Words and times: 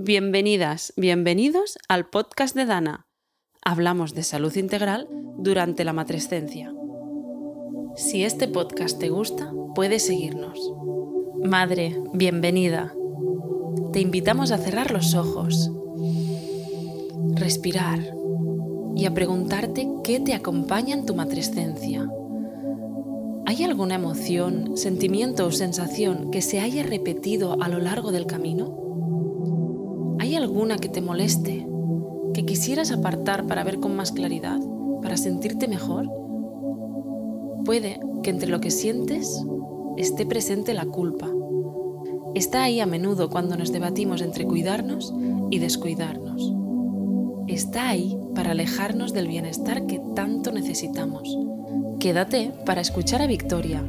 Bienvenidas, 0.00 0.92
bienvenidos 0.96 1.76
al 1.88 2.08
podcast 2.08 2.54
de 2.54 2.66
Dana. 2.66 3.08
Hablamos 3.64 4.14
de 4.14 4.22
salud 4.22 4.54
integral 4.54 5.08
durante 5.38 5.82
la 5.82 5.92
matrescencia. 5.92 6.72
Si 7.96 8.22
este 8.22 8.46
podcast 8.46 9.00
te 9.00 9.08
gusta, 9.08 9.52
puedes 9.74 10.06
seguirnos. 10.06 10.72
Madre, 11.42 12.00
bienvenida. 12.12 12.94
Te 13.92 13.98
invitamos 13.98 14.52
a 14.52 14.58
cerrar 14.58 14.92
los 14.92 15.16
ojos, 15.16 15.68
respirar 17.34 17.98
y 18.94 19.04
a 19.04 19.14
preguntarte 19.14 19.88
qué 20.04 20.20
te 20.20 20.32
acompaña 20.32 20.94
en 20.94 21.06
tu 21.06 21.16
matrescencia. 21.16 22.08
¿Hay 23.46 23.64
alguna 23.64 23.96
emoción, 23.96 24.76
sentimiento 24.76 25.44
o 25.44 25.50
sensación 25.50 26.30
que 26.30 26.40
se 26.40 26.60
haya 26.60 26.84
repetido 26.84 27.60
a 27.60 27.68
lo 27.68 27.80
largo 27.80 28.12
del 28.12 28.26
camino? 28.26 28.87
¿Hay 30.28 30.36
alguna 30.36 30.76
que 30.76 30.90
te 30.90 31.00
moleste, 31.00 31.66
que 32.34 32.44
quisieras 32.44 32.92
apartar 32.92 33.46
para 33.46 33.64
ver 33.64 33.80
con 33.80 33.96
más 33.96 34.12
claridad, 34.12 34.60
para 35.00 35.16
sentirte 35.16 35.68
mejor? 35.68 36.06
Puede 37.64 37.98
que 38.22 38.28
entre 38.28 38.50
lo 38.50 38.60
que 38.60 38.70
sientes 38.70 39.42
esté 39.96 40.26
presente 40.26 40.74
la 40.74 40.84
culpa. 40.84 41.30
Está 42.34 42.64
ahí 42.64 42.78
a 42.80 42.84
menudo 42.84 43.30
cuando 43.30 43.56
nos 43.56 43.72
debatimos 43.72 44.20
entre 44.20 44.44
cuidarnos 44.44 45.14
y 45.50 45.60
descuidarnos. 45.60 46.52
Está 47.46 47.88
ahí 47.88 48.14
para 48.34 48.50
alejarnos 48.50 49.14
del 49.14 49.28
bienestar 49.28 49.86
que 49.86 49.98
tanto 50.14 50.52
necesitamos. 50.52 51.38
Quédate 52.00 52.52
para 52.66 52.82
escuchar 52.82 53.22
a 53.22 53.26
Victoria, 53.26 53.82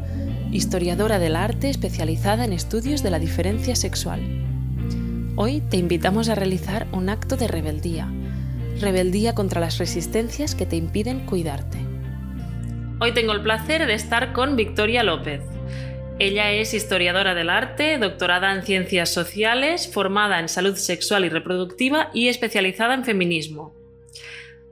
historiadora 0.53 1.19
del 1.19 1.35
arte 1.35 1.69
especializada 1.69 2.45
en 2.45 2.53
estudios 2.53 3.03
de 3.03 3.09
la 3.09 3.19
diferencia 3.19 3.75
sexual. 3.75 4.38
Hoy 5.41 5.61
te 5.61 5.77
invitamos 5.77 6.27
a 6.27 6.35
realizar 6.35 6.85
un 6.91 7.07
acto 7.07 7.37
de 7.37 7.47
rebeldía, 7.47 8.11
rebeldía 8.81 9.33
contra 9.33 9.61
las 9.61 9.77
resistencias 9.77 10.53
que 10.53 10.65
te 10.65 10.75
impiden 10.75 11.25
cuidarte. 11.25 11.77
Hoy 12.99 13.13
tengo 13.13 13.31
el 13.31 13.41
placer 13.41 13.87
de 13.87 13.93
estar 13.93 14.33
con 14.33 14.57
Victoria 14.57 15.01
López. 15.01 15.41
Ella 16.19 16.51
es 16.51 16.73
historiadora 16.73 17.35
del 17.35 17.49
arte, 17.49 17.97
doctorada 17.99 18.53
en 18.53 18.63
ciencias 18.63 19.13
sociales, 19.13 19.89
formada 19.89 20.41
en 20.41 20.49
salud 20.49 20.75
sexual 20.75 21.23
y 21.23 21.29
reproductiva 21.29 22.09
y 22.13 22.27
especializada 22.27 22.93
en 22.93 23.05
feminismo. 23.05 23.73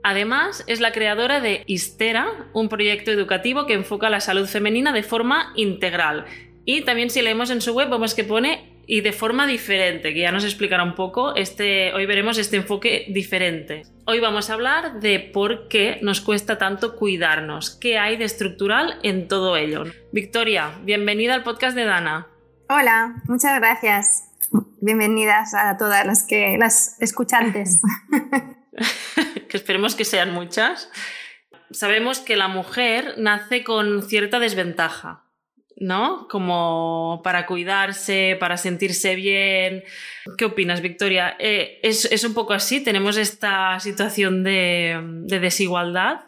Además, 0.02 0.64
es 0.66 0.80
la 0.80 0.92
creadora 0.92 1.40
de 1.40 1.62
Histera, 1.64 2.50
un 2.52 2.68
proyecto 2.68 3.10
educativo 3.10 3.64
que 3.64 3.72
enfoca 3.72 4.10
la 4.10 4.20
salud 4.20 4.46
femenina 4.46 4.92
de 4.92 5.02
forma 5.02 5.50
integral. 5.56 6.26
Y 6.66 6.82
también 6.82 7.08
si 7.08 7.22
leemos 7.22 7.48
en 7.48 7.62
su 7.62 7.72
web 7.72 7.88
vemos 7.88 8.12
que 8.12 8.24
pone 8.24 8.67
y 8.90 9.02
de 9.02 9.12
forma 9.12 9.46
diferente, 9.46 10.14
que 10.14 10.20
ya 10.20 10.32
nos 10.32 10.44
explicará 10.44 10.82
un 10.82 10.94
poco, 10.94 11.36
este, 11.36 11.92
hoy 11.92 12.06
veremos 12.06 12.38
este 12.38 12.56
enfoque 12.56 13.04
diferente. 13.10 13.82
Hoy 14.06 14.18
vamos 14.18 14.48
a 14.48 14.54
hablar 14.54 15.00
de 15.00 15.20
por 15.20 15.68
qué 15.68 15.98
nos 16.00 16.22
cuesta 16.22 16.56
tanto 16.56 16.96
cuidarnos, 16.96 17.76
qué 17.78 17.98
hay 17.98 18.16
de 18.16 18.24
estructural 18.24 18.98
en 19.02 19.28
todo 19.28 19.58
ello. 19.58 19.84
Victoria, 20.10 20.70
bienvenida 20.84 21.34
al 21.34 21.42
podcast 21.42 21.76
de 21.76 21.84
Dana. 21.84 22.28
Hola, 22.70 23.16
muchas 23.26 23.60
gracias. 23.60 24.24
Bienvenidas 24.80 25.52
a 25.54 25.76
todas 25.76 26.06
las 26.06 26.26
que 26.26 26.56
las 26.58 26.96
escuchantes. 27.02 27.82
que 29.50 29.56
esperemos 29.58 29.96
que 29.96 30.06
sean 30.06 30.32
muchas. 30.32 30.90
Sabemos 31.70 32.20
que 32.20 32.36
la 32.36 32.48
mujer 32.48 33.16
nace 33.18 33.64
con 33.64 34.02
cierta 34.02 34.38
desventaja 34.38 35.27
¿no? 35.80 36.26
Como 36.28 37.20
para 37.22 37.46
cuidarse, 37.46 38.36
para 38.40 38.56
sentirse 38.56 39.14
bien. 39.14 39.84
¿Qué 40.36 40.44
opinas, 40.44 40.80
Victoria? 40.80 41.36
Eh, 41.38 41.80
¿es, 41.82 42.24
un 42.24 42.34
poco 42.34 42.52
así? 42.52 42.80
¿Tenemos 42.80 43.16
esta 43.16 43.78
situación 43.80 44.42
de, 44.42 44.98
desigualdad? 45.26 46.20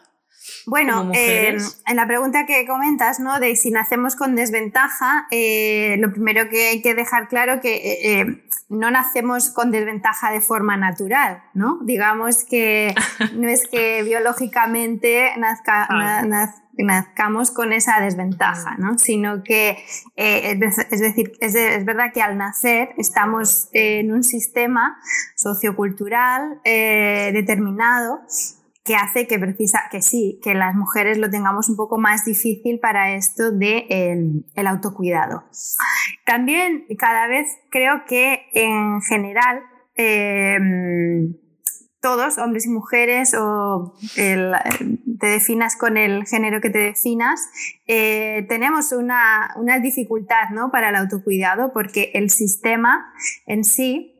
Bueno, 0.66 1.10
eh, 1.14 1.56
en 1.86 1.96
la 1.96 2.06
pregunta 2.06 2.46
que 2.46 2.66
comentas, 2.66 3.20
¿no? 3.20 3.40
De 3.40 3.56
si 3.56 3.70
nacemos 3.70 4.16
con 4.16 4.36
desventaja, 4.36 5.26
eh, 5.30 5.96
lo 5.98 6.12
primero 6.12 6.48
que 6.48 6.68
hay 6.68 6.82
que 6.82 6.94
dejar 6.94 7.28
claro 7.28 7.60
que 7.60 8.42
no 8.68 8.90
nacemos 8.90 9.50
con 9.50 9.70
desventaja 9.72 10.30
de 10.30 10.40
forma 10.40 10.76
natural, 10.76 11.42
¿no? 11.54 11.80
Digamos 11.82 12.44
que 12.44 12.94
no 13.34 13.48
es 13.48 13.66
que 13.66 14.02
biológicamente 14.04 15.32
nazca, 15.36 15.88
nazcamos 16.82 17.50
con 17.50 17.72
esa 17.72 18.00
desventaja, 18.00 18.76
¿no? 18.78 18.98
sino 18.98 19.42
que, 19.42 19.78
eh, 20.16 20.58
es 20.90 21.00
decir, 21.00 21.32
es, 21.40 21.84
verdad 21.84 22.12
que 22.12 22.22
al 22.22 22.36
nacer 22.36 22.90
estamos 22.96 23.68
en 23.72 24.12
un 24.12 24.22
sistema 24.22 24.98
sociocultural 25.36 26.60
eh, 26.64 27.30
determinado 27.32 28.20
que 28.84 28.96
hace 28.96 29.26
que 29.26 29.38
precisa 29.38 29.82
que 29.90 30.02
sí, 30.02 30.40
que 30.42 30.54
las 30.54 30.74
mujeres 30.74 31.18
lo 31.18 31.30
tengamos 31.30 31.68
un 31.68 31.76
poco 31.76 31.98
más 31.98 32.24
difícil 32.24 32.80
para 32.80 33.14
esto 33.14 33.52
de 33.52 33.86
el, 33.88 34.66
autocuidado. 34.66 35.44
También 36.24 36.86
cada 36.98 37.26
vez 37.26 37.46
creo 37.70 38.04
que 38.06 38.46
en 38.52 39.00
general 39.02 39.60
eh, 39.96 40.58
todos, 42.00 42.38
hombres 42.38 42.66
y 42.66 42.70
mujeres, 42.70 43.34
o 43.34 43.94
te 44.14 45.26
definas 45.26 45.76
con 45.76 45.96
el 45.96 46.26
género 46.26 46.60
que 46.60 46.70
te 46.70 46.78
definas, 46.78 47.40
eh, 47.86 48.46
tenemos 48.48 48.92
una, 48.92 49.54
dificultad 49.82 50.50
¿no? 50.52 50.70
para 50.70 50.88
el 50.88 50.96
autocuidado 50.96 51.72
porque 51.72 52.10
el 52.14 52.30
sistema 52.30 53.12
en 53.46 53.64
sí 53.64 54.16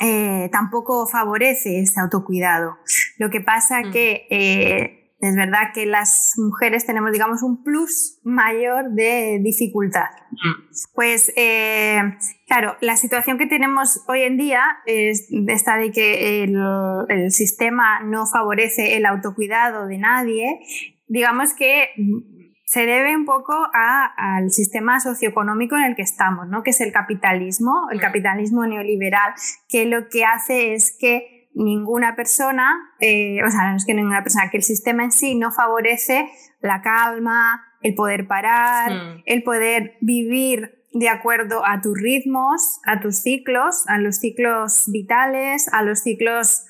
eh, 0.00 0.48
tampoco 0.52 1.06
favorece 1.06 1.80
ese 1.80 2.00
autocuidado. 2.00 2.78
Lo 3.18 3.30
que 3.30 3.40
pasa 3.40 3.80
mm. 3.80 3.92
que 3.92 4.26
eh, 4.30 5.05
es 5.28 5.36
verdad 5.36 5.72
que 5.74 5.86
las 5.86 6.34
mujeres 6.36 6.86
tenemos, 6.86 7.12
digamos, 7.12 7.42
un 7.42 7.62
plus 7.62 8.18
mayor 8.24 8.90
de 8.90 9.40
dificultad. 9.42 10.10
Mm. 10.30 10.62
Pues, 10.94 11.32
eh, 11.36 12.00
claro, 12.46 12.76
la 12.80 12.96
situación 12.96 13.38
que 13.38 13.46
tenemos 13.46 14.02
hoy 14.08 14.22
en 14.22 14.36
día 14.36 14.62
es 14.86 15.28
esta 15.48 15.76
de 15.76 15.92
que 15.92 16.44
el, 16.44 17.32
sistema 17.32 18.00
no 18.00 18.26
favorece 18.26 18.96
el 18.96 19.06
autocuidado 19.06 19.86
de 19.86 19.98
nadie. 19.98 20.60
Digamos 21.08 21.54
que 21.54 21.88
se 22.64 22.84
debe 22.84 23.16
un 23.16 23.24
poco 23.24 23.54
al 23.72 24.50
sistema 24.50 25.00
socioeconómico 25.00 25.76
en 25.76 25.84
el 25.84 25.96
que 25.96 26.02
estamos, 26.02 26.48
¿no? 26.48 26.62
que 26.62 26.70
es 26.70 26.80
el 26.80 26.92
capitalismo, 26.92 27.88
el 27.90 27.98
mm. 27.98 28.00
capitalismo 28.00 28.66
neoliberal, 28.66 29.34
que 29.68 29.86
lo 29.86 30.08
que 30.08 30.24
hace 30.24 30.74
es 30.74 30.96
que 30.98 31.35
ninguna 31.56 32.14
persona, 32.14 32.92
eh, 33.00 33.42
o 33.42 33.50
sea, 33.50 33.70
no 33.70 33.76
es 33.76 33.86
que 33.86 33.94
ninguna 33.94 34.22
persona, 34.22 34.50
que 34.50 34.58
el 34.58 34.62
sistema 34.62 35.04
en 35.04 35.10
sí 35.10 35.34
no 35.34 35.52
favorece 35.52 36.30
la 36.60 36.82
calma, 36.82 37.64
el 37.80 37.94
poder 37.94 38.28
parar, 38.28 38.92
hmm. 38.92 39.22
el 39.24 39.42
poder 39.42 39.96
vivir 40.00 40.84
de 40.92 41.08
acuerdo 41.08 41.66
a 41.66 41.80
tus 41.80 41.98
ritmos, 41.98 42.80
a 42.84 43.00
tus 43.00 43.16
ciclos, 43.16 43.84
a 43.88 43.98
los 43.98 44.16
ciclos 44.16 44.84
vitales, 44.88 45.68
a 45.72 45.82
los 45.82 46.00
ciclos 46.00 46.66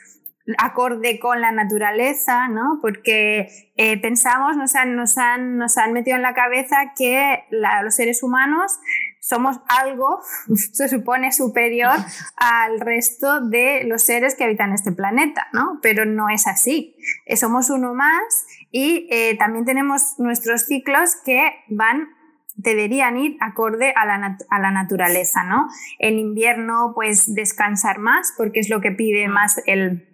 acorde 0.58 1.18
con 1.18 1.40
la 1.40 1.50
naturaleza, 1.50 2.48
¿no? 2.48 2.78
Porque 2.80 3.48
eh, 3.76 4.00
pensamos, 4.00 4.56
nos 4.56 4.76
han, 4.76 4.94
nos, 4.94 5.18
han, 5.18 5.56
nos 5.56 5.76
han 5.78 5.92
metido 5.92 6.16
en 6.16 6.22
la 6.22 6.34
cabeza 6.34 6.92
que 6.96 7.44
los 7.50 7.94
seres 7.94 8.22
humanos 8.22 8.78
somos 9.26 9.58
algo, 9.66 10.20
se 10.72 10.88
supone, 10.88 11.32
superior 11.32 11.96
al 12.36 12.80
resto 12.80 13.40
de 13.40 13.82
los 13.84 14.02
seres 14.02 14.36
que 14.36 14.44
habitan 14.44 14.72
este 14.72 14.92
planeta, 14.92 15.48
¿no? 15.52 15.80
Pero 15.82 16.04
no 16.04 16.28
es 16.28 16.46
así. 16.46 16.96
Eh, 17.26 17.36
somos 17.36 17.70
uno 17.70 17.92
más 17.92 18.46
y 18.70 19.08
eh, 19.10 19.36
también 19.36 19.64
tenemos 19.64 20.18
nuestros 20.18 20.66
ciclos 20.66 21.16
que 21.24 21.50
van 21.68 22.10
deberían 22.54 23.18
ir 23.18 23.36
acorde 23.40 23.92
a 23.96 24.06
la, 24.06 24.38
a 24.48 24.58
la, 24.58 24.70
naturaleza, 24.70 25.44
¿no? 25.44 25.68
En 25.98 26.18
invierno, 26.18 26.92
pues 26.94 27.34
descansar 27.34 27.98
más, 27.98 28.32
porque 28.34 28.60
es 28.60 28.70
lo 28.70 28.80
que 28.80 28.92
pide 28.92 29.28
más 29.28 29.60
el, 29.66 30.08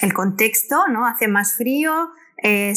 el 0.00 0.14
contexto, 0.14 0.86
¿no? 0.86 1.08
Hace 1.08 1.26
más 1.26 1.56
frío, 1.56 2.10
eh, 2.36 2.74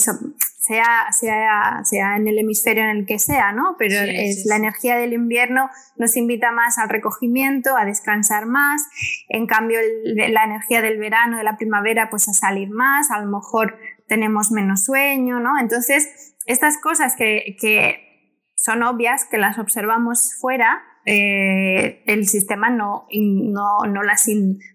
sea, 0.65 1.07
sea, 1.11 1.81
sea, 1.83 2.15
en 2.15 2.27
el 2.27 2.39
hemisferio 2.39 2.83
en 2.83 2.89
el 2.89 3.05
que 3.05 3.19
sea, 3.19 3.51
¿no? 3.51 3.75
Pero 3.77 4.01
es, 4.01 4.45
la 4.45 4.55
energía 4.55 4.97
del 4.97 5.13
invierno 5.13 5.69
nos 5.95 6.17
invita 6.17 6.51
más 6.51 6.77
al 6.77 6.89
recogimiento, 6.89 7.77
a 7.77 7.85
descansar 7.85 8.45
más. 8.45 8.81
En 9.29 9.45
cambio, 9.45 9.79
la 10.05 10.43
energía 10.43 10.81
del 10.81 10.97
verano, 10.97 11.37
de 11.37 11.43
la 11.43 11.57
primavera, 11.57 12.09
pues 12.09 12.27
a 12.27 12.33
salir 12.33 12.69
más. 12.69 13.11
A 13.11 13.19
lo 13.19 13.27
mejor 13.27 13.77
tenemos 14.07 14.51
menos 14.51 14.85
sueño, 14.85 15.39
¿no? 15.39 15.59
Entonces, 15.59 16.35
estas 16.45 16.79
cosas 16.79 17.15
que, 17.15 17.55
que 17.59 18.41
son 18.55 18.81
obvias, 18.83 19.25
que 19.25 19.37
las 19.37 19.59
observamos 19.59 20.35
fuera, 20.39 20.81
eh, 21.05 22.03
el 22.05 22.27
sistema 22.27 22.69
no, 22.69 23.07
no, 23.11 23.79
no, 23.87 24.03
las, 24.03 24.27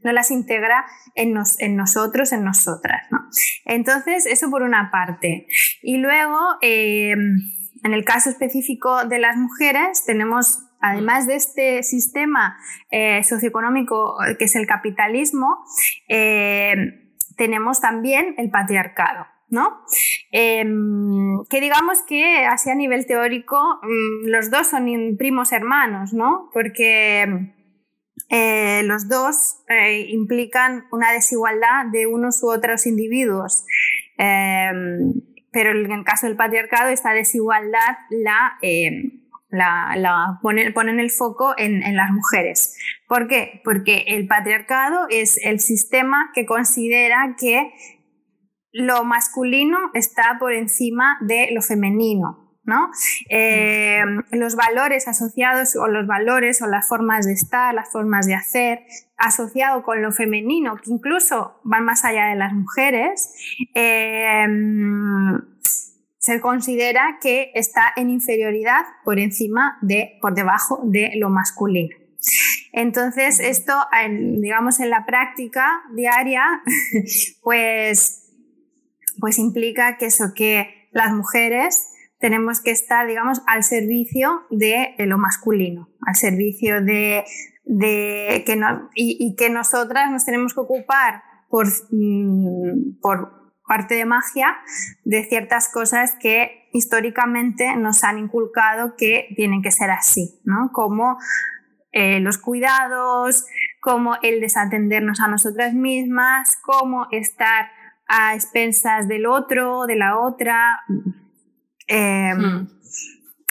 no 0.02 0.12
las 0.12 0.30
integra 0.30 0.84
en, 1.14 1.34
en, 1.58 1.76
nosotros, 1.76 2.32
en 2.32 2.44
nosotras. 2.44 3.06
¿no? 3.10 3.18
Entonces, 3.64 4.26
eso 4.26 4.50
por 4.50 4.62
una 4.62 4.90
parte. 4.90 5.46
Y 5.82 5.98
luego, 5.98 6.38
eh, 6.62 7.12
en 7.12 7.92
el 7.94 8.04
caso 8.04 8.30
específico 8.30 9.04
de 9.04 9.18
las 9.18 9.36
mujeres, 9.36 10.04
tenemos 10.04 10.60
además 10.80 11.26
de 11.26 11.36
este 11.36 11.82
sistema 11.82 12.56
eh, 12.90 13.22
socioeconómico 13.22 14.16
que 14.38 14.46
es 14.46 14.54
el 14.56 14.66
capitalismo, 14.66 15.58
tenemos 17.36 17.80
también 17.80 18.34
el 18.38 18.50
patriarcado. 18.50 19.26
¿No? 19.50 19.82
Em, 20.32 21.44
que 21.48 21.60
digamos 21.60 22.02
que 22.06 22.44
así 22.46 22.70
a 22.70 22.74
nivel 22.74 23.06
teórico 23.06 23.80
mm, 23.82 24.28
los 24.28 24.50
dos 24.50 24.68
son 24.68 24.86
primos 25.18 25.52
hermanos, 25.52 26.12
¿no? 26.12 26.50
Porque 26.52 27.52
eh, 28.28 28.82
los 28.84 29.08
dos 29.08 29.56
implican 30.08 30.86
una 30.92 31.12
desigualdad 31.12 31.86
de 31.92 32.06
unos 32.06 32.42
u 32.42 32.50
otros 32.50 32.86
individuos. 32.86 33.64
Em, 34.16 35.12
pero 35.52 35.72
en 35.72 35.90
el 35.90 36.04
caso 36.04 36.26
del 36.26 36.36
patriarcado, 36.36 36.90
esta 36.90 37.12
desigualdad 37.12 37.96
la, 38.10 38.56
em, 38.62 39.20
la, 39.50 40.38
ponen, 40.42 41.00
el 41.00 41.10
foco 41.10 41.54
en, 41.56 41.80
las 41.96 42.10
mujeres. 42.10 42.76
¿Por 43.08 43.26
qué? 43.26 43.60
Porque 43.64 44.04
el 44.08 44.26
patriarcado 44.26 45.06
es 45.10 45.38
el 45.44 45.60
sistema 45.60 46.30
que 46.34 46.46
considera 46.46 47.34
que 47.38 47.72
lo 48.72 49.04
masculino 49.04 49.78
está 49.94 50.36
por 50.38 50.52
encima 50.52 51.18
de 51.20 51.48
lo 51.52 51.62
femenino. 51.62 52.46
¿no? 52.62 52.90
Eh, 53.30 54.02
los 54.32 54.54
valores 54.54 55.08
asociados 55.08 55.74
o 55.76 55.88
los 55.88 56.06
valores 56.06 56.62
o 56.62 56.66
las 56.66 56.86
formas 56.86 57.26
de 57.26 57.32
estar, 57.32 57.74
las 57.74 57.90
formas 57.90 58.26
de 58.26 58.34
hacer, 58.34 58.84
asociado 59.16 59.82
con 59.82 60.02
lo 60.02 60.12
femenino, 60.12 60.76
que 60.76 60.90
incluso 60.90 61.60
van 61.64 61.84
más 61.84 62.04
allá 62.04 62.26
de 62.26 62.36
las 62.36 62.52
mujeres, 62.52 63.32
eh, 63.74 64.46
se 66.18 66.40
considera 66.40 67.18
que 67.20 67.50
está 67.54 67.92
en 67.96 68.10
inferioridad 68.10 68.84
por 69.04 69.18
encima 69.18 69.78
de, 69.80 70.18
por 70.20 70.34
debajo 70.34 70.80
de 70.84 71.12
lo 71.16 71.30
masculino. 71.30 71.96
Entonces, 72.72 73.40
esto, 73.40 73.72
digamos, 74.10 74.80
en 74.80 74.90
la 74.90 75.06
práctica 75.06 75.82
diaria, 75.94 76.44
pues, 77.42 78.19
pues 79.20 79.38
implica 79.38 79.96
que 79.98 80.06
eso, 80.06 80.32
que 80.34 80.88
las 80.92 81.12
mujeres 81.12 81.88
tenemos 82.18 82.60
que 82.60 82.70
estar, 82.70 83.06
digamos, 83.06 83.42
al 83.46 83.64
servicio 83.64 84.42
de 84.50 84.94
lo 84.98 85.18
masculino, 85.18 85.88
al 86.06 86.16
servicio 86.16 86.82
de, 86.82 87.24
que 88.44 88.56
no, 88.56 88.90
y, 88.94 89.34
que 89.36 89.48
nosotras 89.50 90.10
nos 90.10 90.24
tenemos 90.24 90.54
que 90.54 90.60
ocupar 90.60 91.22
por, 91.48 91.66
mm, 91.90 93.00
por 93.00 93.40
parte 93.66 93.94
de 93.94 94.04
magia 94.04 94.58
de 95.04 95.24
ciertas 95.24 95.70
cosas 95.72 96.14
que 96.20 96.68
históricamente 96.72 97.76
nos 97.76 98.04
han 98.04 98.18
inculcado 98.18 98.94
que 98.96 99.28
tienen 99.36 99.62
que 99.62 99.70
ser 99.70 99.90
así, 99.90 100.40
¿no? 100.44 100.70
Como 100.72 101.18
eh, 101.92 102.20
los 102.20 102.38
cuidados, 102.38 103.46
como 103.80 104.16
el 104.22 104.40
desatendernos 104.40 105.20
a 105.20 105.28
nosotras 105.28 105.72
mismas, 105.72 106.58
como 106.62 107.06
estar 107.10 107.70
a 108.10 108.34
expensas 108.34 109.06
del 109.06 109.24
otro, 109.26 109.86
de 109.86 109.96
la 109.96 110.18
otra. 110.18 110.80
Em, 111.86 112.38
hmm. 112.38 112.68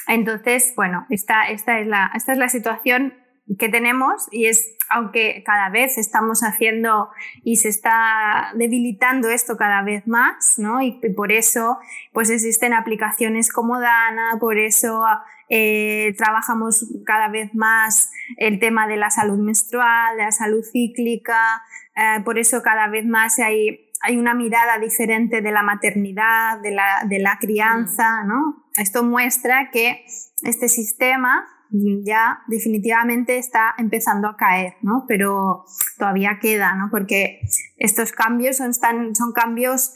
Entonces, 0.08 0.74
bueno, 0.76 1.06
esta, 1.10 1.50
esta, 1.50 1.80
es 1.80 1.88
la, 1.88 2.12
esta 2.14 2.34
es 2.34 2.38
la 2.38 2.50
situación 2.50 3.14
que 3.58 3.70
tenemos 3.70 4.28
y 4.32 4.46
es, 4.46 4.76
aunque 4.90 5.44
cada 5.46 5.70
vez 5.70 5.98
estamos 5.98 6.42
haciendo 6.42 7.10
y 7.44 7.56
se 7.56 7.70
está 7.70 8.52
debilitando 8.56 9.30
esto 9.30 9.56
cada 9.56 9.82
vez 9.82 10.06
más, 10.08 10.56
¿no? 10.58 10.82
Y, 10.82 11.00
por 11.16 11.32
eso, 11.32 11.78
pues 12.12 12.30
existen 12.30 12.74
aplicaciones 12.74 13.52
como 13.52 13.80
Dana, 13.80 14.38
por 14.40 14.58
eso 14.58 15.04
eh, 15.48 16.14
trabajamos 16.18 16.86
cada 17.06 17.30
vez 17.30 17.54
más 17.56 18.12
el 18.38 18.60
tema 18.60 18.88
de 18.88 18.98
la 18.98 19.10
salud 19.10 19.38
menstrual, 19.38 20.18
de 20.18 20.24
la 20.24 20.32
salud 20.32 20.64
cíclica, 20.64 21.62
eh, 21.96 22.22
por 22.24 22.38
eso 22.38 22.62
cada 22.62 22.88
vez 22.88 23.06
más 23.06 23.40
hay, 23.40 23.89
hay 24.02 24.18
una 24.18 24.34
mirada 24.34 24.80
diferente 24.80 25.42
de 25.42 25.52
la 25.52 25.64
maternidad, 25.64 26.60
de 26.62 26.72
la, 26.72 27.06
de 27.08 27.20
la 27.20 27.38
crianza, 27.40 28.24
¿no? 28.24 28.68
Esto 28.78 29.04
muestra 29.04 29.70
que 29.72 30.06
este 30.44 30.70
sistema 30.70 31.46
ya 31.72 32.40
definitivamente 32.48 33.38
está 33.38 33.76
empezando 33.78 34.28
a 34.28 34.38
caer, 34.38 34.76
¿no? 34.82 35.06
Pero 35.08 35.66
todavía 35.98 36.40
queda, 36.42 36.76
¿no? 36.76 36.90
Porque 36.90 37.42
estos 37.78 38.12
cambios 38.12 38.58
son, 38.58 38.74
son 38.74 39.34
cambios 39.34 39.94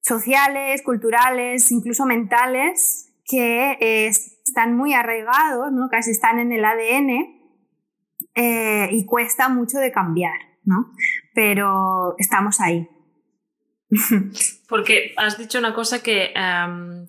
sociales, 0.00 0.82
culturales, 0.82 1.70
incluso 1.70 2.06
mentales, 2.06 3.12
que 3.24 3.72
eh, 3.80 4.06
están 4.06 4.76
muy 4.76 4.94
arraigados, 4.94 5.70
¿no? 5.72 5.88
Casi 5.90 6.12
están 6.12 6.38
en 6.38 6.52
el 6.52 6.64
ADN 6.64 7.38
eh, 8.34 8.88
y 8.90 9.04
cuesta 9.04 9.48
mucho 9.50 9.78
de 9.78 9.92
cambiar, 9.92 10.38
¿no? 10.64 10.92
Pero 11.34 12.14
estamos 12.16 12.60
ahí. 12.60 12.88
Porque 14.68 15.14
has 15.16 15.38
dicho 15.38 15.58
una 15.58 15.74
cosa 15.74 16.02
que 16.02 16.32
em, 16.34 17.06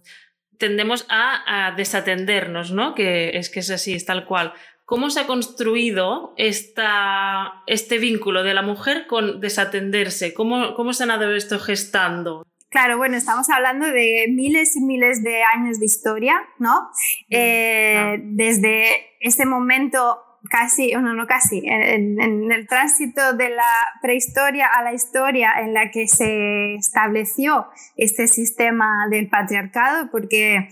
tendemos 0.58 1.06
a, 1.10 1.74
desatendernos, 1.76 2.72
¿no? 2.72 2.96
Que 2.96 3.38
es 3.38 3.50
que 3.50 3.60
es 3.60 3.70
así, 3.72 3.94
es 3.94 4.06
tal 4.06 4.26
cual. 4.26 4.54
¿Cómo 4.86 5.10
se 5.10 5.20
ha 5.20 5.28
construido 5.28 6.34
esta, 6.38 7.64
este 7.68 8.00
vínculo 8.00 8.44
de 8.44 8.54
la 8.54 8.64
mujer 8.64 9.06
con 9.08 9.40
desatenderse? 9.40 10.34
¿Cómo, 10.34 10.74
¿Cómo 10.74 10.94
se 10.94 11.04
ha 11.04 11.08
dado 11.08 11.36
esto 11.36 11.60
gestando? 11.60 12.44
Claro, 12.70 12.98
bueno, 12.98 13.18
estamos 13.18 13.50
hablando 13.50 13.88
de 13.88 14.26
miles 14.30 14.76
y 14.76 14.81
miles 14.81 15.24
de 15.24 15.42
años 15.44 15.80
de 15.80 15.86
historia, 15.86 16.40
¿no? 16.60 16.90
Mm, 17.30 17.36
eh, 17.36 18.20
desde 18.24 19.16
ese 19.20 19.46
momento 19.46 20.24
casi, 20.50 20.92
no, 20.94 21.14
no 21.14 21.28
casi, 21.28 21.64
en, 21.66 22.20
el 22.52 22.68
tránsito 22.68 23.34
de 23.34 23.50
la 23.50 23.72
prehistoria 24.02 24.68
a 24.68 24.84
la 24.84 24.94
historia 24.94 25.54
en 25.60 25.74
la 25.74 25.92
que 25.92 26.08
se 26.08 26.76
estableció 26.76 27.68
este 27.96 28.28
sistema 28.28 29.08
del 29.10 29.30
patriarcado, 29.30 30.10
porque 30.12 30.70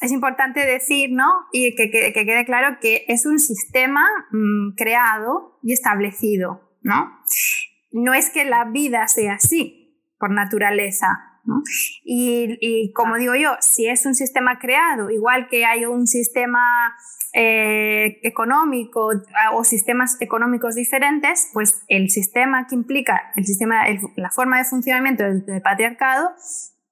es 0.00 0.12
importante 0.12 0.64
decir, 0.66 1.10
¿no? 1.12 1.28
Y 1.52 1.74
que, 1.74 1.90
quede 1.90 2.44
claro 2.44 2.78
que 2.80 3.04
es 3.08 3.26
un 3.26 3.38
sistema 3.38 4.06
mm, 4.30 4.74
creado 4.76 5.58
y 5.62 5.72
establecido, 5.72 6.60
¿no? 6.82 7.10
No 7.92 8.14
es 8.14 8.30
que 8.30 8.44
la 8.44 8.64
vida 8.64 9.08
sea 9.08 9.34
así, 9.34 10.00
por 10.18 10.30
naturaleza, 10.30 11.34
y, 12.04 12.56
y, 12.60 12.92
como 12.92 13.16
digo 13.16 13.34
yo, 13.34 13.56
si 13.60 13.86
es 13.86 14.06
un 14.06 14.14
sistema 14.14 14.58
creado, 14.58 15.10
igual 15.10 15.48
que 15.48 15.66
hay 15.66 15.84
un 15.84 16.06
sistema 16.06 16.96
eh, 17.36 18.20
económico 18.22 19.10
o 19.54 19.64
sistemas 19.64 20.16
económicos 20.20 20.76
diferentes, 20.76 21.50
pues 21.52 21.82
el 21.88 22.08
sistema 22.10 22.68
que 22.68 22.76
implica 22.76 23.32
el 23.34 23.44
sistema, 23.44 23.82
la 24.14 24.30
forma 24.30 24.58
de 24.58 24.64
funcionamiento 24.64 25.24
del, 25.24 25.60
patriarcado 25.60 26.30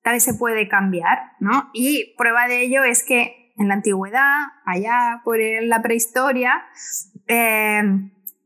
tal 0.02 0.14
vez 0.14 0.24
se 0.24 0.34
puede 0.34 0.66
cambiar, 0.66 1.18
¿no? 1.38 1.70
Y 1.72 2.16
prueba 2.18 2.48
de 2.48 2.62
ello 2.62 2.82
es 2.82 3.04
que 3.04 3.52
en 3.56 3.68
la 3.68 3.74
antigüedad, 3.74 4.38
allá 4.66 5.20
por 5.24 5.38
la 5.38 5.80
prehistoria, 5.80 6.64
eh, 7.28 7.82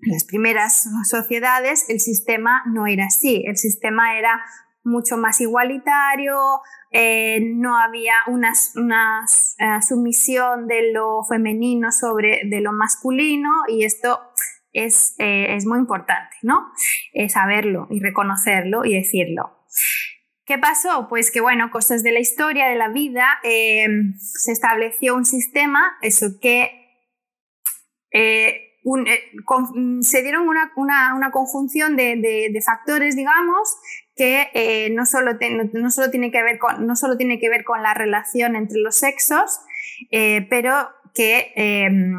las 0.01 0.25
primeras 0.25 0.87
sociedades 1.09 1.87
el 1.89 2.01
sistema 2.01 2.63
no 2.67 2.87
era 2.87 3.07
así, 3.07 3.43
el 3.47 3.57
sistema 3.57 4.19
era 4.19 4.43
mucho 4.87 5.17
más 5.17 5.41
igualitario, 5.41 6.39
eh, 6.91 7.41
no 7.43 7.77
había 7.77 8.15
una, 8.29 8.53
eh, 9.59 9.83
sumisión 9.83 10.67
de 10.69 10.93
lo 10.93 11.25
femenino 11.25 11.93
sobre 11.93 12.43
de 12.45 12.61
lo 12.61 12.73
masculino 12.73 13.51
y 13.69 13.85
esto 13.85 14.21
es, 14.73 15.15
eh, 15.19 15.57
es 15.57 15.67
muy 15.67 15.79
importante, 15.79 16.37
¿no? 16.43 16.73
saberlo 17.29 17.89
y 17.91 18.01
reconocerlo 18.01 18.85
y 18.85 18.95
decirlo. 18.95 19.67
¿Qué 20.45 20.59
pasó? 20.59 21.09
Pues 21.09 21.31
que, 21.31 21.41
bueno, 21.41 21.71
cosas 21.71 22.03
de 22.03 22.13
la 22.13 22.21
historia, 22.21 22.69
de 22.69 22.77
la 22.77 22.89
vida, 22.89 23.27
se 23.43 24.53
estableció 24.53 25.17
un 25.17 25.25
sistema, 25.25 25.97
eso 26.03 26.39
que 26.41 26.71
se 30.03 30.23
dieron 30.23 30.49
una, 30.49 30.73
una, 30.77 31.31
conjunción 31.33 31.97
de, 31.97 32.17
de, 32.17 32.63
factores, 32.63 33.17
digamos, 33.17 33.77
que 34.17 34.49
eh, 34.55 34.89
no, 34.91 35.05
solo 35.05 35.33
no, 35.75 35.91
solo 35.91 36.11
tiene 36.11 36.31
que 36.31 36.43
ver 36.43 36.59
con, 36.59 36.87
no 36.87 36.97
solo 36.97 37.17
tiene 37.17 37.39
que 37.39 37.51
ver 37.51 37.65
con 37.65 37.83
la 37.83 37.93
relación 37.93 38.57
entre 38.57 38.81
los 38.81 38.97
sexos, 38.97 39.61
eh, 40.11 40.47
pero 40.49 40.89
que 41.15 41.53
em, 41.55 42.19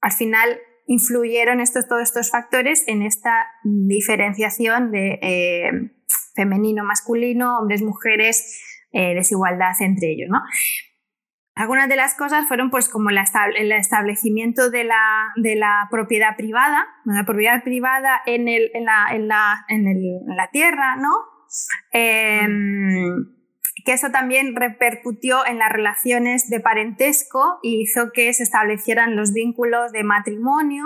al 0.00 0.12
final 0.12 0.60
influyeron 0.86 1.60
estos, 1.60 1.88
todos 1.88 2.02
estos 2.02 2.30
factores 2.30 2.86
en 2.86 3.02
esta 3.02 3.46
diferenciación 3.64 4.90
de 4.90 5.18
em, 5.22 5.92
femenino, 6.34 6.84
masculino, 6.84 7.58
hombres, 7.58 7.82
mujeres, 7.82 8.62
eh, 8.92 9.14
desigualdad 9.14 9.72
entre 9.80 10.12
ellos. 10.12 10.28
¿no? 10.30 10.40
Algunas 11.58 11.88
de 11.88 11.96
las 11.96 12.14
cosas 12.14 12.46
fueron 12.46 12.70
pues 12.70 12.88
como 12.88 13.10
el 13.10 13.18
establecimiento 13.72 14.70
de 14.70 14.84
la, 14.84 15.32
de 15.34 15.56
la 15.56 15.88
propiedad 15.90 16.36
privada, 16.36 16.86
la 17.04 17.24
propiedad 17.24 17.64
privada 17.64 18.22
en, 18.26 18.46
el, 18.46 18.70
en, 18.74 18.84
la, 18.84 19.06
en, 19.10 19.26
la, 19.26 19.64
en, 19.66 19.88
el, 19.88 20.20
la, 20.36 20.48
tierra, 20.52 20.94
¿no? 20.94 21.10
Em, 21.90 23.34
que 23.84 23.92
eso 23.92 24.10
también 24.10 24.54
repercutió 24.54 25.44
en 25.46 25.58
las 25.58 25.72
relaciones 25.72 26.48
de 26.48 26.60
parentesco 26.60 27.58
y 27.64 27.82
hizo 27.82 28.12
que 28.12 28.32
se 28.34 28.44
establecieran 28.44 29.16
los 29.16 29.32
vínculos 29.32 29.90
de 29.90 30.04
matrimonio 30.04 30.84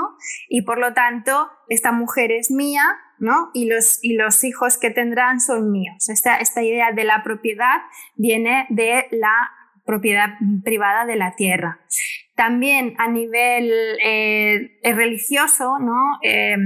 y 0.48 0.62
por 0.62 0.78
lo 0.78 0.94
tanto 0.94 1.50
esta 1.68 1.92
mujer 1.92 2.32
es 2.32 2.50
mía 2.50 2.96
¿no? 3.18 3.50
y, 3.52 3.68
los, 3.68 3.98
y 4.02 4.14
los 4.14 4.42
hijos 4.42 4.78
que 4.78 4.90
tendrán 4.90 5.40
son 5.40 5.70
míos. 5.70 6.08
Esta, 6.08 6.36
esta 6.38 6.62
idea 6.62 6.92
de 6.92 7.04
la 7.04 7.22
propiedad 7.22 7.82
viene 8.16 8.66
de 8.70 9.06
la 9.10 9.50
propiedad 9.84 10.30
privada 10.64 11.06
de 11.06 11.16
la 11.16 11.34
tierra. 11.34 11.80
También 12.34 12.94
a 12.98 13.08
nivel 13.08 13.70
eh, 14.04 14.70
religioso, 14.82 15.78
¿no? 15.78 16.18
Eh, 16.22 16.56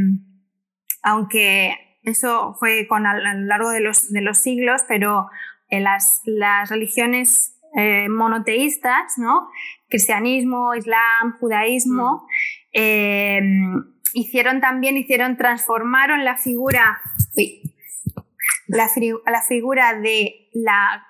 aunque 1.02 1.74
eso 2.02 2.56
fue 2.58 2.86
con, 2.88 3.06
a, 3.06 3.18
lo 3.18 3.46
largo 3.46 3.70
de 3.70 3.80
los, 3.80 4.12
de 4.12 4.20
los 4.20 4.38
siglos, 4.38 4.82
pero 4.88 5.28
en 5.68 5.84
las, 5.84 6.22
las 6.24 6.70
religiones 6.70 7.60
eh, 7.76 8.08
monoteístas, 8.08 9.18
¿no? 9.18 9.48
cristianismo, 9.88 10.74
islam, 10.74 11.36
judaísmo, 11.38 12.22
mm. 12.22 12.28
eh, 12.72 13.42
hicieron 14.14 14.60
también, 14.60 14.96
hicieron, 14.96 15.36
transformaron 15.36 16.24
la 16.24 16.36
figura, 16.36 16.98
la, 18.66 18.88
la, 19.26 19.42
figura 19.42 19.94
de 20.00 20.48
la 20.54 21.06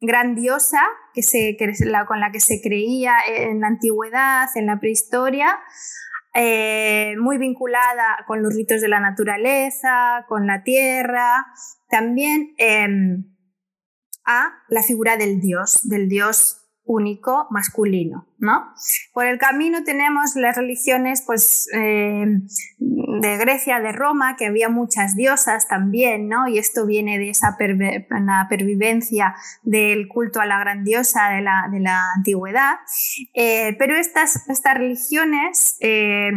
gran 0.00 0.34
diosa 0.34 0.82
que 1.12 1.22
se, 1.22 1.56
que 1.58 1.72
la, 1.84 2.06
con 2.06 2.20
la 2.20 2.30
que 2.30 2.40
se 2.40 2.60
creía 2.62 3.14
en 3.26 3.60
la 3.60 3.68
antigüedad, 3.68 4.48
en 4.54 4.66
la 4.66 4.78
prehistoria, 4.78 5.58
eh, 6.34 7.14
muy 7.18 7.38
vinculada 7.38 8.24
con 8.26 8.42
los 8.42 8.54
ritos 8.54 8.80
de 8.80 8.88
la 8.88 9.00
naturaleza, 9.00 10.24
con 10.28 10.46
la 10.46 10.62
tierra, 10.62 11.46
también 11.88 12.54
em, 12.58 13.24
a 14.24 14.62
la 14.68 14.82
figura 14.82 15.16
del 15.16 15.40
dios, 15.40 15.80
del 15.88 16.08
dios 16.08 16.67
único 16.88 17.46
masculino, 17.50 18.26
¿no? 18.38 18.72
Por 19.12 19.26
el 19.26 19.38
camino 19.38 19.84
tenemos 19.84 20.34
las 20.36 20.56
religiones 20.56 21.22
pues, 21.24 21.68
eh, 21.74 22.24
de 22.78 23.36
Grecia, 23.36 23.78
de 23.78 23.92
Roma, 23.92 24.36
que 24.36 24.46
había 24.46 24.70
muchas 24.70 25.14
diosas 25.14 25.68
también, 25.68 26.28
¿no? 26.28 26.48
Y 26.48 26.56
esto 26.56 26.86
viene 26.86 27.18
de 27.18 27.28
esa 27.28 27.58
pervivencia 27.58 29.36
del 29.62 30.08
culto 30.08 30.40
a 30.40 30.46
la 30.46 30.58
gran 30.58 30.82
diosa 30.82 31.28
de 31.28 31.42
la, 31.42 31.68
de 31.70 31.80
la 31.80 32.00
antigüedad. 32.16 32.76
Eh, 33.34 33.76
pero 33.78 33.94
estas, 33.94 34.48
estas 34.48 34.74
religiones, 34.74 35.76
eh, 35.80 36.30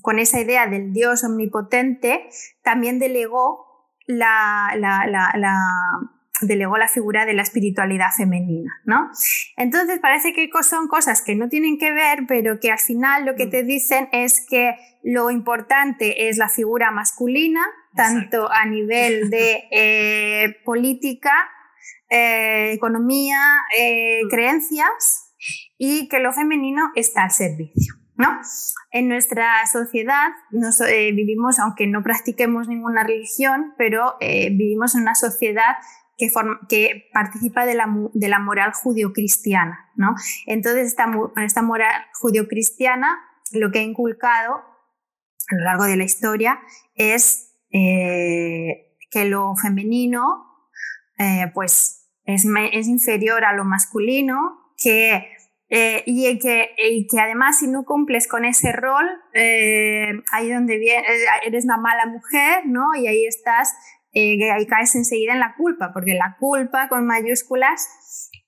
con 0.00 0.20
esa 0.20 0.40
idea 0.40 0.68
del 0.68 0.92
dios 0.92 1.24
omnipotente, 1.24 2.28
también 2.62 3.00
delegó 3.00 3.66
la, 4.06 4.74
la 4.76 6.15
delegó 6.40 6.76
la 6.76 6.88
figura 6.88 7.26
de 7.26 7.34
la 7.34 7.42
espiritualidad 7.42 8.08
femenina, 8.16 8.80
¿no? 8.84 9.10
Entonces 9.56 9.98
parece 10.00 10.32
que 10.32 10.48
son 10.62 10.88
cosas 10.88 11.22
que 11.22 11.34
no 11.34 11.48
tienen 11.48 11.78
que 11.78 11.92
ver, 11.92 12.20
pero 12.28 12.58
que 12.60 12.70
al 12.70 12.78
final 12.78 13.24
lo 13.24 13.34
que 13.34 13.46
te 13.46 13.62
dicen 13.62 14.08
es 14.12 14.44
que 14.48 14.76
lo 15.02 15.30
importante 15.30 16.28
es 16.28 16.36
la 16.36 16.48
figura 16.48 16.90
masculina, 16.90 17.60
tanto 17.94 18.50
a 18.50 18.66
nivel 18.66 19.30
de 19.30 19.64
eh, 19.70 20.56
política, 20.64 21.32
eh, 22.10 22.72
economía, 22.72 23.40
eh, 23.78 24.22
creencias, 24.28 25.34
y 25.78 26.08
que 26.08 26.18
lo 26.18 26.32
femenino 26.32 26.90
está 26.96 27.22
al 27.22 27.30
servicio. 27.30 27.94
¿No? 28.18 28.40
En 28.92 29.08
nuestra 29.08 29.66
sociedad 29.70 30.28
nos, 30.50 30.80
vivimos, 30.80 31.58
aunque 31.58 31.86
no 31.86 32.02
practiquemos 32.02 32.66
ninguna 32.66 33.04
religión, 33.04 33.74
pero 33.76 34.16
vivimos 34.18 34.94
en 34.94 35.02
una 35.02 35.14
sociedad 35.14 35.76
que, 36.18 37.08
participa 37.12 37.66
de 37.66 37.74
la, 37.74 37.86
de 38.12 38.28
la 38.28 38.38
moral 38.38 38.72
judio-cristiana. 38.72 39.90
¿no? 39.96 40.14
Entonces, 40.46 40.88
esta, 40.88 41.06
esta 41.44 41.62
moral 41.62 41.92
judio-cristiana 42.20 43.18
lo 43.52 43.70
que 43.70 43.80
ha 43.80 43.82
inculcado 43.82 44.54
a 45.48 45.54
lo 45.54 45.64
largo 45.64 45.84
de 45.84 45.96
la 45.96 46.04
historia 46.04 46.60
es 46.94 47.54
eh, 47.70 48.96
que 49.10 49.26
lo 49.26 49.54
femenino 49.56 50.44
eh, 51.18 51.50
pues 51.54 52.08
es, 52.24 52.44
es, 52.72 52.88
inferior 52.88 53.44
a 53.44 53.52
lo 53.54 53.64
masculino, 53.64 54.72
que, 54.76 55.28
eh, 55.70 56.02
y, 56.04 56.38
que, 56.38 56.70
y, 56.76 57.06
que, 57.06 57.20
además 57.20 57.60
si 57.60 57.68
no 57.68 57.84
cumples 57.84 58.28
con 58.28 58.44
ese 58.44 58.72
rol, 58.72 59.06
ahí 60.32 60.50
donde 60.50 60.80
eres 61.44 61.64
una 61.64 61.78
mala 61.78 62.06
mujer, 62.06 62.66
¿no? 62.66 62.94
Y 62.96 63.06
ahí 63.06 63.24
estás 63.24 63.72
eh, 64.16 64.50
ahí 64.50 64.66
caes 64.66 64.94
enseguida 64.94 65.34
en 65.34 65.40
la 65.40 65.54
culpa, 65.56 65.90
porque 65.92 66.14
la 66.14 66.36
culpa 66.40 66.88
con 66.88 67.06
mayúsculas 67.06 67.86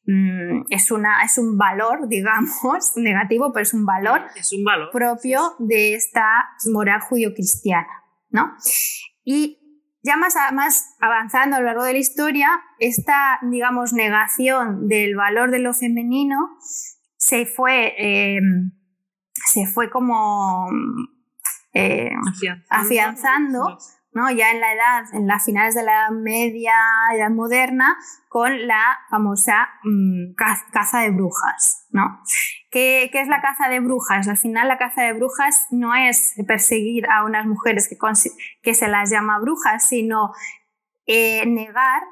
mm, 0.06 0.62
es, 0.70 0.90
una, 0.90 1.22
es 1.22 1.36
un 1.36 1.58
valor, 1.58 2.08
digamos, 2.08 2.96
negativo, 2.96 3.52
pero 3.52 3.64
es 3.64 3.74
un 3.74 3.84
valor, 3.84 4.22
es 4.34 4.50
un 4.52 4.64
valor. 4.64 4.88
propio 4.90 5.56
de 5.58 5.94
esta 5.94 6.48
moral 6.72 7.02
judío-cristiana. 7.02 7.86
¿no? 8.30 8.54
Y 9.24 9.58
ya 10.02 10.16
más, 10.16 10.36
más 10.54 10.96
avanzando 11.00 11.56
a 11.56 11.60
lo 11.60 11.66
largo 11.66 11.84
de 11.84 11.92
la 11.92 11.98
historia, 11.98 12.48
esta, 12.78 13.38
digamos, 13.50 13.92
negación 13.92 14.88
del 14.88 15.16
valor 15.16 15.50
de 15.50 15.58
lo 15.58 15.74
femenino 15.74 16.36
se 17.18 17.44
fue, 17.44 17.94
eh, 17.98 18.40
se 19.34 19.66
fue 19.66 19.90
como 19.90 20.66
eh, 21.74 22.10
afianzando 22.70 23.76
ya 24.34 24.50
en 24.50 24.60
la 24.60 24.72
edad, 24.72 25.04
en 25.12 25.26
las 25.26 25.44
finales 25.44 25.74
de 25.74 25.84
la 25.84 26.10
Media, 26.10 26.74
Edad 27.14 27.30
Moderna, 27.30 27.96
con 28.28 28.66
la 28.66 28.98
famosa 29.10 29.68
mm, 29.84 30.34
caza 30.72 31.00
de 31.00 31.10
brujas. 31.10 31.86
¿no? 31.90 32.20
¿Qué, 32.70 33.10
es 33.12 33.28
la 33.28 33.40
caza 33.40 33.68
de 33.68 33.80
brujas? 33.80 34.28
Al 34.28 34.36
final 34.36 34.68
la 34.68 34.78
caza 34.78 35.02
de 35.02 35.12
brujas 35.12 35.66
no 35.70 35.94
es 35.94 36.34
perseguir 36.46 37.08
a 37.10 37.24
unas 37.24 37.46
mujeres 37.46 37.88
que, 37.88 37.96
que 38.62 38.74
se 38.74 38.88
las 38.88 39.10
llama 39.10 39.38
brujas, 39.40 39.86
sino 39.86 40.32
eh, 41.06 41.46
negar 41.46 42.02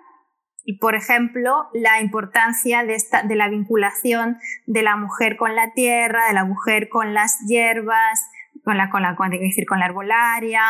por 0.80 0.96
ejemplo, 0.96 1.68
la 1.74 2.00
importancia 2.00 2.82
de, 2.82 2.96
esta, 2.96 3.22
de, 3.22 3.36
la 3.36 3.48
vinculación 3.48 4.38
de 4.66 4.82
la 4.82 4.96
mujer 4.96 5.36
con 5.36 5.54
la 5.54 5.72
tierra, 5.74 6.26
de 6.26 6.34
la 6.34 6.44
mujer 6.44 6.88
con 6.88 7.14
las 7.14 7.38
hierbas, 7.46 8.28
con 8.64 8.76
la, 8.76 8.90
con 8.90 9.02
la, 9.02 9.16
decir, 9.30 9.64
con 9.64 9.78
la 9.78 9.86
herbolaria, 9.86 10.64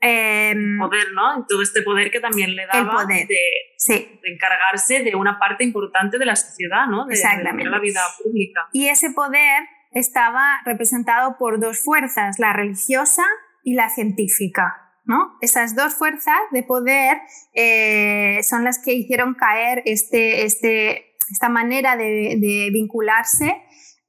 eh, 0.00 0.54
poder, 0.78 1.12
¿no? 1.12 1.44
Todo 1.48 1.62
este 1.62 1.82
poder 1.82 2.10
que 2.10 2.20
también 2.20 2.54
le 2.54 2.66
daba 2.66 3.04
de, 3.04 3.26
de, 3.26 4.20
encargarse 4.24 5.02
de 5.02 5.16
una 5.16 5.38
parte 5.38 5.64
importante 5.64 6.18
de 6.18 6.24
la 6.26 6.36
sociedad, 6.36 6.86
¿no? 6.86 7.06
De, 7.06 7.16
de, 7.16 7.64
la 7.64 7.80
vida 7.80 8.00
pública. 8.22 8.68
Y 8.72 8.88
ese 8.88 9.10
poder 9.10 9.64
estaba 9.90 10.60
representado 10.64 11.36
por 11.38 11.58
dos 11.58 11.82
fuerzas, 11.82 12.38
la 12.38 12.52
religiosa 12.52 13.24
y 13.64 13.74
la 13.74 13.88
científica. 13.88 14.84
¿No? 15.04 15.38
Esas 15.40 15.74
dos 15.74 15.94
fuerzas 15.94 16.38
de 16.52 16.62
poder 16.62 17.16
eh, 17.54 18.40
son 18.42 18.62
las 18.62 18.78
que 18.78 18.92
hicieron 18.92 19.32
caer 19.32 19.80
este, 19.86 20.44
este, 20.44 21.14
esta 21.30 21.48
manera 21.48 21.96
de, 21.96 22.68
vincularse 22.70 23.56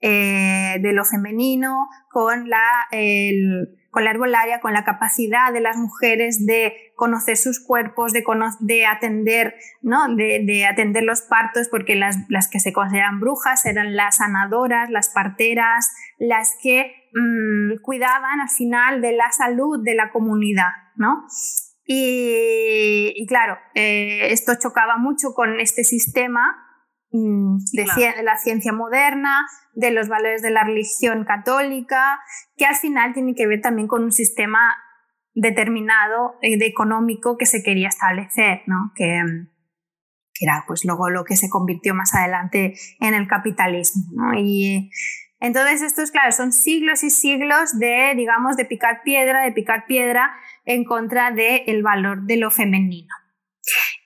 eh, 0.02 0.76
de 0.82 0.92
lo 0.92 1.06
femenino 1.06 1.88
con 2.12 2.50
la, 2.50 2.90
el, 2.92 3.79
con 3.92 4.04
la 4.04 4.12
herbolaria, 4.12 4.60
con 4.60 4.74
la 4.74 4.84
capacidad 4.84 5.52
de 5.52 5.62
las 5.62 5.78
mujeres 5.78 6.46
de 6.46 6.94
conocer 6.96 7.38
sus 7.38 7.60
cuerpos, 7.60 8.14
de, 8.14 8.24
de 8.60 8.86
atender, 8.86 9.56
¿no? 9.82 10.16
De, 10.16 10.66
atender 10.66 11.04
los 11.04 11.22
partos, 11.22 11.70
porque 11.70 11.96
las, 11.96 12.18
las, 12.30 12.48
que 12.48 12.60
se 12.60 12.74
consideran 12.74 13.20
brujas 13.20 13.66
eran 13.66 13.96
las 13.96 14.18
sanadoras, 14.18 14.90
las 14.90 15.10
parteras, 15.10 15.92
las 16.18 16.56
que 16.62 17.10
mm, 17.14 17.82
cuidaban 17.82 18.42
al 18.42 18.50
final 18.50 19.02
de 19.02 19.14
la 19.14 19.32
salud 19.32 19.84
de 19.84 19.96
la 19.96 20.12
comunidad. 20.12 20.70
¿no? 21.00 21.26
Y, 21.86 23.26
claro, 23.28 23.58
eh, 23.74 24.32
esto 24.32 24.54
chocaba 24.62 24.98
mucho 24.98 25.34
con 25.34 25.60
este 25.60 25.84
sistema 25.84 26.69
Mm, 27.12 27.58
de 27.74 27.88
la 28.24 28.38
ciencia 28.38 28.72
moderna, 28.72 29.48
de 29.74 29.90
los 29.90 30.08
valores 30.10 30.44
de 30.44 30.52
la 30.52 30.64
religión 30.64 31.26
católica, 31.26 32.20
que 32.56 32.66
al 32.66 32.76
final 32.76 33.14
tiene 33.14 33.34
que 33.34 33.48
ver 33.48 33.62
también 33.62 33.88
con 33.88 34.04
un 34.04 34.12
sistema 34.12 34.78
determinado 35.34 36.36
eh, 36.42 36.58
de 36.58 36.68
económico 36.68 37.36
que 37.38 37.48
se 37.48 37.64
quería 37.64 37.88
establecer, 37.88 38.62
¿no? 38.68 38.92
que, 38.96 39.22
era 40.42 40.64
pues 40.68 40.86
luego 40.86 41.10
lo 41.10 41.26
que 41.26 41.36
se 41.36 41.50
convirtió 41.50 41.94
más 41.96 42.14
adelante 42.14 42.76
en 43.00 43.14
el 43.14 43.28
capitalismo. 43.28 44.04
¿no? 44.12 44.40
Y 44.40 44.92
entonces 45.40 45.82
estos, 45.82 46.12
claro, 46.12 46.32
son 46.32 46.52
siglos 46.52 47.04
y 47.04 47.10
siglos 47.10 47.78
de, 47.80 48.14
digamos, 48.16 48.56
de 48.56 48.66
picar 48.66 49.02
piedra, 49.04 49.44
de 49.44 49.52
picar 49.52 49.86
piedra 49.88 50.32
en 50.66 50.84
contra 50.84 51.32
del 51.32 51.82
valor 51.82 52.24
de 52.24 52.38
lo 52.38 52.52
femenino. 52.52 53.14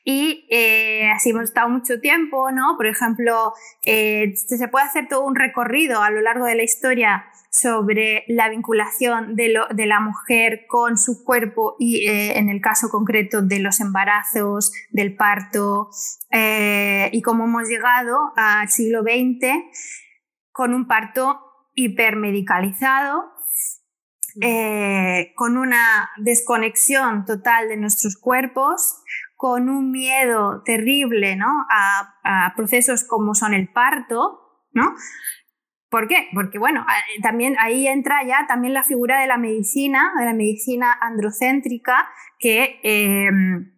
Y 0.05 0.47
eh, 0.49 1.09
así 1.11 1.29
hemos 1.29 1.45
estado 1.45 1.69
mucho 1.69 2.01
tiempo, 2.01 2.51
¿no? 2.51 2.75
Por 2.75 2.87
ejemplo, 2.87 3.53
eh, 3.85 4.33
se 4.35 4.67
puede 4.67 4.85
hacer 4.85 5.07
todo 5.07 5.25
un 5.25 5.35
recorrido 5.35 6.01
a 6.01 6.09
lo 6.09 6.21
largo 6.21 6.45
de 6.45 6.55
la 6.55 6.63
historia 6.63 7.25
sobre 7.49 8.25
la 8.27 8.49
vinculación 8.49 9.35
de, 9.35 9.53
la 9.85 9.99
mujer 10.01 10.65
con 10.67 10.97
su 10.97 11.23
cuerpo 11.23 11.75
y 11.79 12.07
eh, 12.09 12.37
en 12.37 12.49
el 12.49 12.59
caso 12.59 12.89
concreto 12.89 13.41
de 13.43 13.59
los 13.59 13.79
embarazos, 13.79 14.73
del 14.89 15.15
parto 15.15 15.89
y 16.31 17.21
cómo 17.21 17.45
hemos 17.45 17.69
llegado 17.69 18.33
al 18.35 18.69
siglo 18.69 19.03
XX 19.03 19.53
con 20.51 20.73
un 20.73 20.87
parto 20.87 21.39
hipermedicalizado, 21.75 23.23
con 25.35 25.57
una 25.57 26.09
desconexión 26.17 27.23
total 27.23 27.69
de 27.69 27.77
nuestros 27.77 28.17
cuerpos, 28.17 29.03
con 29.43 29.67
un 29.67 29.91
miedo 29.91 30.63
terrible 30.63 31.35
¿no? 31.35 31.65
a, 31.69 32.53
procesos 32.55 33.03
como 33.03 33.35
son 33.35 33.53
el 33.53 33.67
parto, 33.67 34.39
¿no? 34.71 34.95
¿Por 35.89 36.07
qué? 36.07 36.29
Porque 36.33 36.57
bueno, 36.59 36.85
también 37.21 37.57
ahí 37.59 37.85
entra 37.85 38.23
ya 38.25 38.45
también 38.47 38.73
la 38.73 38.83
figura 38.83 39.19
de 39.19 39.27
la 39.27 39.37
medicina, 39.37 40.13
de 40.17 40.23
la 40.23 40.33
medicina 40.33 40.97
androcéntrica, 40.97 42.07
que, 42.39 42.79
em, 42.83 43.73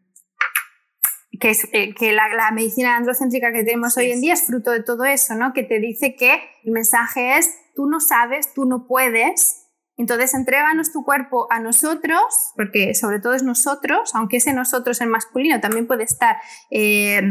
que, 1.39 1.49
es, 1.49 1.67
eh, 1.73 1.95
que 1.95 2.13
la, 2.13 2.51
medicina 2.53 2.95
androcéntrica 2.95 3.51
que 3.51 3.63
tenemos 3.63 3.97
hoy 3.97 4.11
en 4.11 4.21
día 4.21 4.33
es 4.33 4.45
fruto 4.45 4.69
de 4.69 4.83
todo 4.83 5.03
eso, 5.03 5.33
¿no? 5.33 5.51
Que 5.51 5.63
te 5.63 5.79
dice 5.79 6.15
que 6.15 6.43
el 6.63 6.73
mensaje 6.73 7.39
es, 7.39 7.49
tú 7.73 7.87
no 7.87 7.99
sabes, 7.99 8.53
tú 8.53 8.65
no 8.65 8.85
puedes, 8.87 9.64
entonces, 9.97 10.33
entréganos 10.33 10.91
tu 10.91 11.03
cuerpo 11.03 11.47
a 11.51 11.59
nosotros, 11.59 12.51
porque 12.55 12.93
sobre 12.95 13.19
todo 13.19 13.33
es 13.33 13.43
nosotros, 13.43 14.13
aunque 14.13 14.37
ese 14.37 14.53
nosotros 14.53 14.99
en 15.01 15.09
masculino 15.09 15.61
también 15.61 15.87
puede 15.87 16.03
estar 16.03 16.37
eh, 16.69 17.21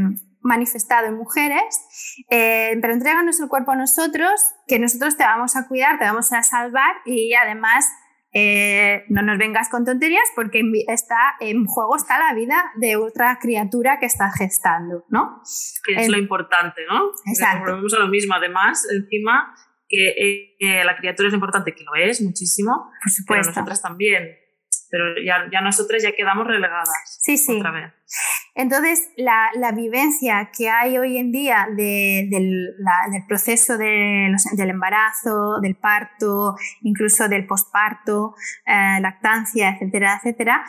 manifestado 0.40 1.06
en 1.09 1.16
mujeres, 1.16 1.62
eh, 2.30 2.78
pero 2.80 2.94
entréganos 2.94 3.38
el 3.40 3.49
cuerpo 3.49 3.73
a 3.73 3.76
nosotros, 3.76 4.30
que 4.66 4.78
nosotros 4.78 5.16
te 5.16 5.25
vamos 5.25 5.56
a 5.56 5.68
cuidar, 5.68 5.99
te 5.99 6.04
vamos 6.04 6.33
a 6.33 6.42
salvar 6.42 6.97
y 7.04 7.35
además 7.35 7.87
eh, 8.33 9.04
no 9.11 9.23
nos 9.23 9.38
vengas 9.38 9.68
con 9.68 9.85
tonterías 9.85 10.25
porque 10.35 10.62
está, 10.88 11.37
en 11.40 11.66
juego 11.66 11.97
está 11.97 12.18
la 12.18 12.35
vida 12.35 12.73
de 12.76 12.97
otra 12.97 13.38
criatura 13.40 13.99
que 14.00 14.06
estás 14.06 14.35
gestando, 14.37 15.04
¿no? 15.09 15.40
Que 15.85 16.02
es 16.02 16.09
lo 16.09 16.18
importante, 16.18 16.83
¿no? 16.88 17.11
Exacto. 17.26 17.71
Volvemos 17.71 17.94
a 17.94 18.00
lo 18.00 18.09
mismo. 18.09 18.35
Además, 18.35 18.87
encima 18.90 19.54
que 19.95 20.57
eh, 20.61 20.85
la 20.85 20.97
criatura 20.97 21.29
es 21.29 21.35
importante, 21.35 21.75
que 21.75 21.85
lo 21.85 21.95
es 21.95 22.21
muchísimo, 22.21 22.91
por 23.03 23.13
supuesto. 23.13 23.51
nosotras 23.51 23.83
también. 23.83 24.39
Pero 24.91 25.05
ya, 25.25 25.49
ya 25.51 25.61
nosotras 25.61 26.03
ya 26.03 26.13
quedamos 26.13 26.47
relegadas. 26.47 27.19
Sí, 27.21 27.37
sí. 27.37 27.57
Otra 27.57 27.73
vez. 27.73 27.93
Entonces, 28.55 29.11
la, 29.17 29.51
la, 29.57 29.73
vivencia 29.73 30.51
que 30.57 30.69
hay 30.69 30.99
hoy 30.99 31.19
en 31.19 31.33
día 31.33 31.67
de, 31.77 32.29
del, 32.31 32.77
del, 33.11 33.27
proceso 33.27 33.77
de 33.77 34.33
del 34.53 34.71
embarazo, 34.71 35.59
del 35.61 35.75
parto, 35.75 36.55
incluso 36.83 37.29
del 37.29 37.47
posparto, 37.47 38.35
eh, 38.67 39.01
lactancia, 39.01 39.71
etcétera, 39.71 40.21
etcétera, 40.23 40.65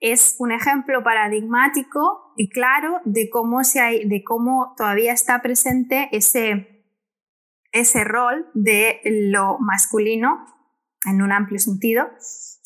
es 0.00 0.36
un 0.38 0.52
ejemplo 0.52 1.02
paradigmático 1.02 2.32
y 2.36 2.48
claro 2.48 3.00
de 3.04 3.30
cómo, 3.30 3.62
se 3.64 3.80
hay, 3.80 4.08
de 4.08 4.22
cómo 4.24 4.74
todavía 4.76 5.12
está 5.12 5.40
presente 5.40 6.08
ese 6.12 6.77
ese 7.80 8.04
rol 8.04 8.46
de 8.54 9.00
lo 9.04 9.58
masculino 9.58 10.46
en 11.04 11.22
un 11.22 11.32
amplio 11.32 11.58
sentido 11.58 12.08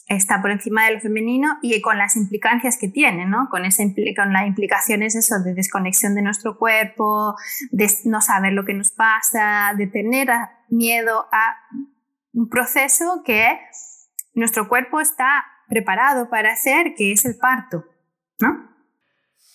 está 0.08 0.42
por 0.42 0.50
encima 0.50 0.86
de 0.86 0.94
lo 0.94 1.00
femenino 1.00 1.58
y 1.62 1.80
con 1.80 1.98
las 1.98 2.16
implicancias 2.16 2.76
que 2.76 2.88
tiene, 2.88 3.26
¿no? 3.26 3.48
Con, 3.50 3.64
esa, 3.64 3.82
con 4.16 4.32
las 4.32 4.46
implicaciones 4.46 5.14
eso 5.14 5.36
de 5.44 5.54
desconexión 5.54 6.14
de 6.14 6.22
nuestro 6.22 6.58
cuerpo, 6.58 7.34
de 7.70 7.88
no 8.04 8.20
saber 8.20 8.52
lo 8.52 8.64
que 8.64 8.74
nos 8.74 8.90
pasa, 8.90 9.72
de 9.76 9.86
tener 9.86 10.28
miedo 10.68 11.26
a 11.32 11.56
un 12.32 12.48
proceso 12.48 13.22
que 13.24 13.58
nuestro 14.34 14.68
cuerpo 14.68 15.00
está 15.00 15.44
preparado 15.68 16.28
para 16.28 16.52
hacer, 16.52 16.94
que 16.96 17.12
es 17.12 17.24
el 17.24 17.36
parto, 17.36 17.84
¿no? 18.40 18.70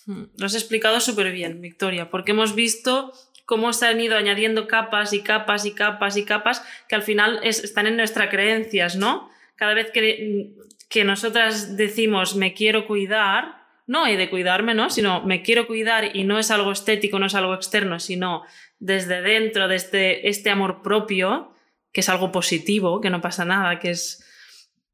Hmm, 0.06 0.24
lo 0.36 0.46
has 0.46 0.54
explicado 0.54 1.00
súper 1.00 1.32
bien, 1.32 1.60
Victoria, 1.60 2.10
porque 2.10 2.32
hemos 2.32 2.54
visto 2.54 3.12
cómo 3.48 3.72
se 3.72 3.86
han 3.86 3.98
ido 3.98 4.14
añadiendo 4.14 4.68
capas 4.68 5.14
y 5.14 5.22
capas 5.22 5.64
y 5.64 5.72
capas 5.72 6.18
y 6.18 6.26
capas 6.26 6.62
que 6.86 6.94
al 6.94 7.02
final 7.02 7.40
están 7.44 7.86
en 7.86 7.96
nuestras 7.96 8.28
creencias, 8.28 8.94
¿no? 8.94 9.30
Cada 9.56 9.72
vez 9.72 9.90
que, 9.90 10.52
que 10.90 11.02
nosotras 11.04 11.74
decimos 11.78 12.36
me 12.36 12.52
quiero 12.52 12.86
cuidar, 12.86 13.64
no 13.86 14.06
he 14.06 14.18
de 14.18 14.28
cuidarme, 14.28 14.74
¿no? 14.74 14.90
Sino 14.90 15.22
me 15.22 15.40
quiero 15.40 15.66
cuidar 15.66 16.14
y 16.14 16.24
no 16.24 16.38
es 16.38 16.50
algo 16.50 16.72
estético, 16.72 17.18
no 17.18 17.24
es 17.24 17.34
algo 17.34 17.54
externo, 17.54 17.98
sino 18.00 18.42
desde 18.80 19.22
dentro, 19.22 19.66
desde 19.66 20.28
este 20.28 20.50
amor 20.50 20.82
propio, 20.82 21.54
que 21.90 22.02
es 22.02 22.10
algo 22.10 22.30
positivo, 22.30 23.00
que 23.00 23.08
no 23.08 23.22
pasa 23.22 23.46
nada, 23.46 23.78
que 23.78 23.92
es 23.92 24.26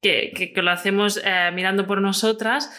que, 0.00 0.52
que, 0.54 0.62
lo 0.62 0.70
hacemos 0.70 1.20
eh, 1.24 1.50
mirando 1.52 1.88
por 1.88 2.00
nosotras, 2.00 2.70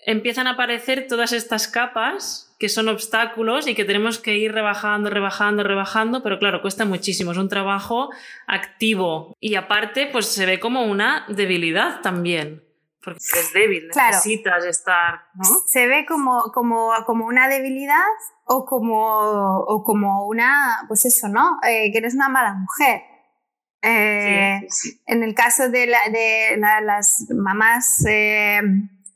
empiezan 0.00 0.48
a 0.48 0.52
aparecer 0.52 1.06
todas 1.06 1.32
estas 1.32 1.68
capas 1.68 2.49
que 2.60 2.68
son 2.68 2.90
obstáculos 2.90 3.66
y 3.66 3.74
que 3.74 3.86
tenemos 3.86 4.18
que 4.18 4.36
ir 4.36 4.52
rebajando, 4.52 5.08
rebajando, 5.08 5.64
rebajando, 5.64 6.22
pero 6.22 6.38
claro, 6.38 6.60
cuesta 6.60 6.84
muchísimo, 6.84 7.32
es 7.32 7.38
un 7.38 7.48
trabajo 7.48 8.10
activo 8.46 9.34
y 9.40 9.54
aparte 9.54 10.08
pues 10.12 10.26
se 10.26 10.44
ve 10.44 10.60
como 10.60 10.84
una 10.84 11.24
debilidad 11.28 12.02
también. 12.02 12.62
Porque 13.02 13.18
eres 13.32 13.52
débil, 13.54 13.88
necesitas 13.88 14.66
estar. 14.66 15.22
¿no? 15.32 15.44
Se 15.66 15.86
ve 15.86 16.04
como, 16.06 16.52
como, 16.52 16.92
como 17.06 17.24
una 17.24 17.48
debilidad 17.48 18.04
o 18.44 18.66
como, 18.66 19.60
o 19.60 19.82
como 19.82 20.26
una, 20.26 20.84
pues 20.86 21.06
eso, 21.06 21.28
¿no? 21.28 21.58
Eh, 21.66 21.90
que 21.90 21.96
eres 21.96 22.14
una 22.14 22.28
mala 22.28 22.52
mujer. 22.52 23.00
Eh, 23.80 24.68
en 25.06 25.22
el 25.22 25.34
caso 25.34 25.70
de, 25.70 25.86
de 25.86 26.58
las 26.58 27.24
mamás, 27.30 28.04
eh, 28.06 28.60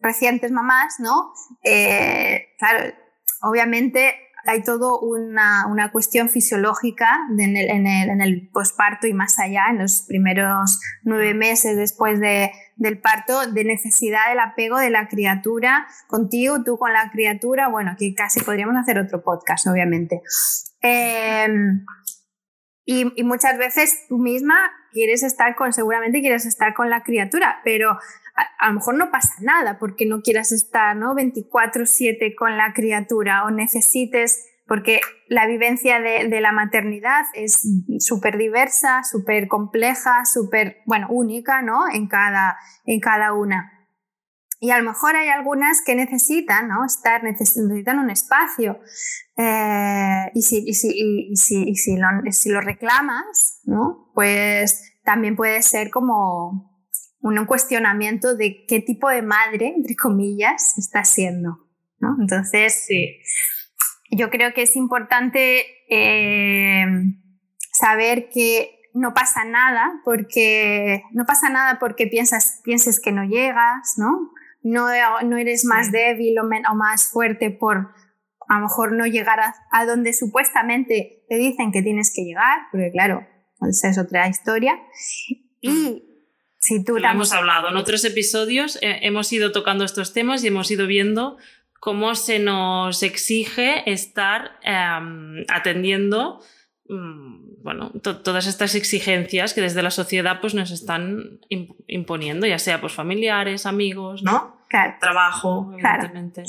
recientes 0.01 0.51
mamás, 0.51 0.99
¿no? 0.99 1.35
claro, 2.59 2.95
obviamente 3.45 4.15
hay 4.47 4.63
todo 4.63 5.01
una, 5.01 5.67
una 5.69 5.91
cuestión 5.91 6.29
fisiológica 6.29 7.21
en 7.39 7.57
el, 7.57 7.71
en, 7.71 8.21
el, 8.21 8.49
posparto 8.53 9.07
y 9.07 9.15
más 9.15 9.39
allá, 9.39 9.67
en 9.71 9.79
los 9.79 10.03
primeros 10.07 10.81
nueve 11.03 11.35
meses 11.35 11.77
después 11.77 12.21
de, 12.21 12.51
del 12.77 12.99
parto, 12.99 13.51
de 13.51 13.65
necesidad 13.65 14.29
del 14.29 14.41
apego 14.41 14.79
de 14.79 14.91
la 14.91 15.09
criatura 15.09 15.87
contigo, 16.09 16.63
tú 16.63 16.79
con 16.79 16.93
la 16.93 17.11
criatura. 17.11 17.69
Bueno, 17.69 17.93
aquí 17.93 18.15
casi 18.15 18.41
podríamos 18.41 18.77
hacer 18.77 18.99
otro 18.99 19.23
podcast, 19.23 19.67
obviamente. 19.67 20.21
Em, 20.83 21.85
y, 22.85 23.13
y, 23.17 23.25
muchas 23.25 23.57
veces 23.57 24.05
tú 24.09 24.19
misma 24.19 24.57
quieres 24.93 25.23
estar 25.23 25.55
con, 25.57 25.73
seguramente 25.73 26.21
quieres 26.21 26.45
estar 26.45 26.75
con 26.75 26.91
la 26.91 27.03
criatura, 27.03 27.61
pero 27.65 27.99
a, 28.35 28.69
lo 28.69 28.75
mejor 28.75 28.97
no 28.97 29.11
pasa 29.11 29.35
nada 29.41 29.79
porque 29.79 30.07
no 30.07 30.21
quieras 30.23 30.53
estar 30.53 30.97
¿no? 30.97 31.15
24/7 31.15 32.35
con 32.37 32.57
la 32.57 32.73
criatura 32.73 33.45
o 33.45 33.51
necesites, 33.51 34.47
porque 34.67 35.01
la 35.29 35.47
vivencia 35.47 36.01
de, 36.01 36.41
la 36.41 36.53
maternidad 36.53 37.27
es 37.35 37.63
súper 37.99 38.39
diversa, 38.39 39.03
súper 39.05 39.47
compleja, 39.47 40.25
súper, 40.25 40.79
bueno, 40.87 41.07
única 41.11 41.63
¿no? 41.63 41.85
en, 41.93 42.09
cada, 42.09 42.57
en 42.87 43.01
cada 43.01 43.35
una. 43.35 43.71
Y 44.61 44.71
a 44.71 44.79
lo 44.79 44.85
mejor 44.85 45.15
hay 45.17 45.29
algunas 45.29 45.83
que 45.85 45.95
necesitan 45.95 46.69
¿no? 46.69 46.87
estar, 46.87 47.23
necesitan 47.23 47.99
un 47.99 48.09
espacio. 48.09 48.79
Eh, 49.37 50.31
y, 50.33 50.43
si, 50.43 50.73
si, 50.73 51.37
si, 51.37 51.97
lo, 51.97 52.09
si 52.31 52.49
lo 52.49 52.63
reclamas, 52.63 53.61
¿no? 53.65 54.11
pues 54.15 54.95
también 55.05 55.37
puede 55.37 55.61
ser 55.61 55.91
como 55.91 56.74
un 57.25 57.47
cuestionamiento 57.47 58.37
de 58.37 58.67
qué 58.67 58.81
tipo 58.81 59.09
de 59.09 59.23
madre, 59.23 59.73
entre 59.75 59.97
comillas, 59.97 60.77
está 60.77 61.05
siendo. 61.05 61.59
¿no? 61.99 62.17
Entonces, 62.21 62.85
sí. 62.87 63.19
yo 64.11 64.29
creo 64.31 64.53
que 64.53 64.63
es 64.63 64.77
importante 64.77 65.65
eh, 65.89 66.85
saber 67.73 68.29
que 68.29 68.79
no 68.93 69.15
pasa 69.15 69.45
nada 69.45 70.01
porque 70.05 71.03
no 71.13 71.25
pasa 71.25 71.49
nada 71.49 71.79
porque 71.79 72.07
piensas, 72.07 72.61
pienses 72.63 73.01
que 73.01 73.11
no 73.11 73.25
llegas, 73.25 73.95
¿no? 73.97 74.31
No, 74.63 74.89
no 75.23 75.37
eres 75.37 75.65
más 75.65 75.93
débil 75.93 76.39
o, 76.39 76.45
o, 76.45 76.75
más 76.75 77.11
fuerte 77.11 77.51
por 77.51 77.91
a 78.49 78.57
lo 78.57 78.61
mejor 78.67 78.93
no 78.93 79.07
llegar 79.07 79.41
a, 79.41 79.55
a, 79.71 79.87
donde 79.87 80.13
supuestamente 80.13 81.25
te 81.29 81.37
dicen 81.37 81.73
que 81.73 81.83
tienes 81.83 82.13
que 82.15 82.23
llegar, 82.23 82.61
porque 82.71 82.91
claro, 82.93 83.27
esa 83.69 83.89
es 83.89 83.99
otra 83.99 84.29
historia. 84.29 84.79
Y 85.61 86.14
mm 86.71 86.85
tú 86.85 86.99
Lo 86.99 87.09
hemos 87.09 87.33
hablado. 87.33 87.69
En 87.69 87.77
otros 87.77 88.05
episodios 88.05 88.77
eh, 88.83 89.01
hemos 89.03 89.33
ido 89.33 89.53
tocando 89.53 89.85
estos 89.85 90.13
temas 90.13 90.45
y 90.45 90.49
hemos 90.49 90.71
ido 90.71 90.87
viendo 90.87 91.37
cómo 91.81 92.15
se 92.15 92.39
nos 92.39 93.03
exige 93.03 93.91
estar 93.91 94.53
em, 94.63 95.45
atendiendo 95.49 96.41
mm, 96.89 97.63
bueno, 97.63 97.91
todas 98.01 98.47
estas 98.47 98.75
exigencias 98.75 99.55
que 99.55 99.63
desde 99.63 99.83
la 99.83 99.91
sociedad 99.91 100.41
pues, 100.41 100.55
nos 100.55 100.71
están 100.71 101.41
imponiendo, 101.87 102.47
ya 102.47 102.59
sea 102.59 102.81
por 102.81 102.91
familiares, 102.91 103.65
amigos, 103.65 104.23
¿no? 104.23 104.67
Claro. 104.69 104.95
Trabajo, 105.01 105.71
evidentemente. 105.73 106.43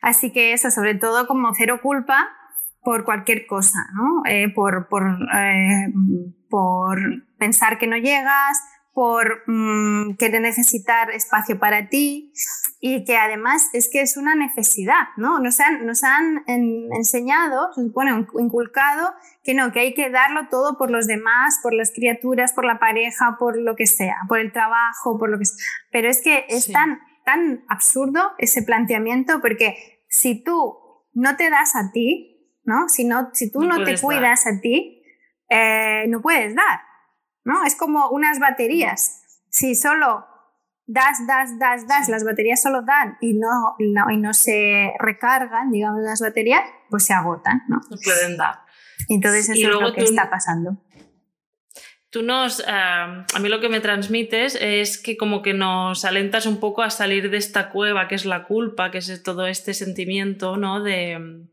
Así 0.00 0.32
que 0.32 0.52
eso, 0.52 0.70
sobre 0.70 0.94
todo 0.94 1.26
como 1.26 1.52
cero 1.54 1.80
culpa 1.82 2.28
por 2.82 3.04
cualquier 3.04 3.46
cosa, 3.46 3.78
¿no? 3.94 4.22
Eh, 4.30 4.48
por, 4.54 4.88
por, 4.88 5.02
eh, 5.34 5.92
por 6.48 6.98
pensar 7.38 7.78
que 7.78 7.86
no 7.86 7.96
llegas, 7.96 8.58
por 8.92 9.44
mm, 9.46 10.16
querer 10.16 10.40
necesitar 10.40 11.10
espacio 11.10 11.58
para 11.58 11.88
ti 11.88 12.32
y 12.80 13.04
que 13.04 13.16
además 13.16 13.68
es 13.72 13.88
que 13.90 14.00
es 14.00 14.16
una 14.16 14.34
necesidad, 14.34 15.08
¿no? 15.16 15.38
Nos 15.38 15.60
han, 15.60 15.86
nos 15.86 16.02
han 16.02 16.42
enseñado, 16.46 17.72
se 17.74 17.82
supone, 17.82 18.26
inculcado 18.38 19.14
que 19.44 19.54
no, 19.54 19.70
que 19.72 19.80
hay 19.80 19.94
que 19.94 20.10
darlo 20.10 20.48
todo 20.50 20.76
por 20.76 20.90
los 20.90 21.06
demás, 21.06 21.60
por 21.62 21.72
las 21.72 21.92
criaturas, 21.92 22.52
por 22.52 22.64
la 22.64 22.78
pareja, 22.78 23.36
por 23.38 23.60
lo 23.60 23.76
que 23.76 23.86
sea, 23.86 24.16
por 24.28 24.40
el 24.40 24.52
trabajo, 24.52 25.18
por 25.18 25.30
lo 25.30 25.38
que 25.38 25.44
sea. 25.44 25.64
Pero 25.92 26.08
es 26.08 26.20
que 26.20 26.46
es 26.48 26.72
tan, 26.72 27.00
tan 27.24 27.64
absurdo 27.68 28.32
ese 28.38 28.62
planteamiento 28.62 29.40
porque 29.40 30.04
si 30.08 30.42
tú 30.42 30.78
no 31.12 31.36
te 31.36 31.48
das 31.48 31.76
a 31.76 31.92
ti, 31.92 32.50
¿no? 32.64 32.88
Si, 32.88 33.04
no, 33.04 33.30
si 33.32 33.52
tú 33.52 33.62
no, 33.62 33.84
te 33.84 34.00
cuidas 34.00 34.46
a 34.46 34.60
ti, 34.60 35.02
eh, 35.48 36.06
no 36.08 36.20
puedes 36.20 36.54
dar. 36.54 36.89
¿No? 37.44 37.64
Es 37.64 37.76
como 37.76 38.08
unas 38.10 38.38
baterías. 38.38 39.22
Si 39.50 39.74
solo 39.74 40.26
das, 40.86 41.26
das, 41.26 41.58
das, 41.58 41.86
das, 41.86 42.08
las 42.08 42.24
baterías 42.24 42.60
solo 42.60 42.82
dan 42.82 43.16
y 43.20 43.34
no, 43.34 43.76
y 43.78 44.16
no 44.16 44.34
se 44.34 44.92
recargan, 44.98 45.70
digamos, 45.70 46.00
las 46.02 46.20
baterías, 46.20 46.62
pues 46.88 47.04
se 47.04 47.12
agotan, 47.12 47.62
¿no? 47.68 47.76
No 47.88 47.96
pueden 48.02 48.36
dar. 48.36 48.60
Entonces 49.08 49.48
eso 49.48 49.68
es 49.68 49.80
lo 49.80 49.92
que 49.92 50.02
está 50.02 50.30
pasando. 50.30 50.82
Tú 52.10 52.24
nos, 52.24 52.64
a 52.66 53.24
mí 53.40 53.48
lo 53.48 53.60
que 53.60 53.68
me 53.68 53.78
transmites 53.78 54.58
es 54.60 54.98
que 54.98 55.16
como 55.16 55.42
que 55.42 55.54
nos 55.54 56.04
alentas 56.04 56.46
un 56.46 56.58
poco 56.58 56.82
a 56.82 56.90
salir 56.90 57.30
de 57.30 57.36
esta 57.36 57.70
cueva 57.70 58.08
que 58.08 58.16
es 58.16 58.24
la 58.24 58.46
culpa, 58.46 58.90
que 58.90 58.98
es 58.98 59.22
todo 59.22 59.46
este 59.46 59.74
sentimiento, 59.74 60.56
¿no? 60.56 60.82
De, 60.82 61.46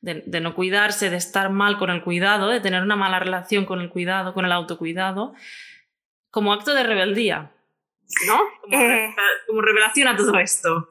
de, 0.00 0.40
no 0.40 0.54
cuidarse, 0.54 1.10
de 1.10 1.16
estar 1.16 1.50
mal 1.50 1.78
con 1.78 1.90
el 1.90 2.02
cuidado, 2.02 2.48
de 2.48 2.60
tener 2.60 2.82
una 2.82 2.96
mala 2.96 3.18
relación 3.18 3.66
con 3.66 3.80
el 3.80 3.90
cuidado, 3.90 4.34
con 4.34 4.44
el 4.44 4.52
autocuidado, 4.52 5.34
como 6.30 6.52
acto 6.52 6.74
de 6.74 6.84
rebeldía. 6.84 7.52
¿No? 8.26 8.38
Como, 8.62 8.82
eh, 8.82 9.14
revelación 9.62 10.08
a 10.08 10.16
todo 10.16 10.38
esto. 10.38 10.88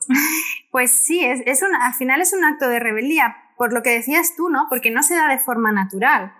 Pues 0.70 0.91
sí, 0.91 1.24
es, 1.24 1.41
es 1.46 1.63
al 1.63 1.93
final 1.96 2.22
es 2.22 2.34
un 2.34 2.43
acto 2.43 2.70
de 2.70 2.80
rebeldía, 2.80 3.36
por 3.58 3.74
lo 3.74 3.82
que 3.82 3.89
decías 3.89 4.36
tú, 4.36 4.50
¿no? 4.50 4.67
Porque 4.70 4.91
no 4.91 5.02
se 5.02 5.15
da 5.15 5.28
de 5.28 5.39
forma 5.39 5.72
natural, 5.72 6.36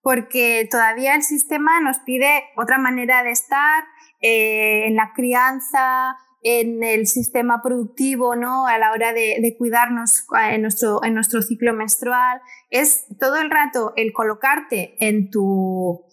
porque 0.00 0.66
todavía 0.70 1.14
el 1.14 1.22
sistema 1.22 1.80
nos 1.80 1.98
pide 1.98 2.44
otra 2.56 2.78
manera 2.78 3.22
de 3.22 3.32
estar 3.32 3.84
eh, 4.22 4.86
en 4.86 4.96
la 4.96 5.12
crianza, 5.12 6.16
en 6.44 6.84
el 6.84 7.06
sistema 7.06 7.62
productivo, 7.62 8.36
¿no? 8.36 8.66
A 8.66 8.78
la 8.78 8.92
hora 8.92 9.14
de, 9.14 9.56
cuidarnos 9.58 10.26
en 10.50 10.62
nuestro, 10.62 11.02
en 11.02 11.14
nuestro 11.14 11.40
ciclo 11.42 11.72
menstrual. 11.72 12.40
Es 12.70 13.06
todo 13.18 13.36
el 13.36 13.50
rato 13.50 13.94
el 13.96 14.12
colocarte 14.12 14.94
en 15.00 15.30
tu, 15.30 16.04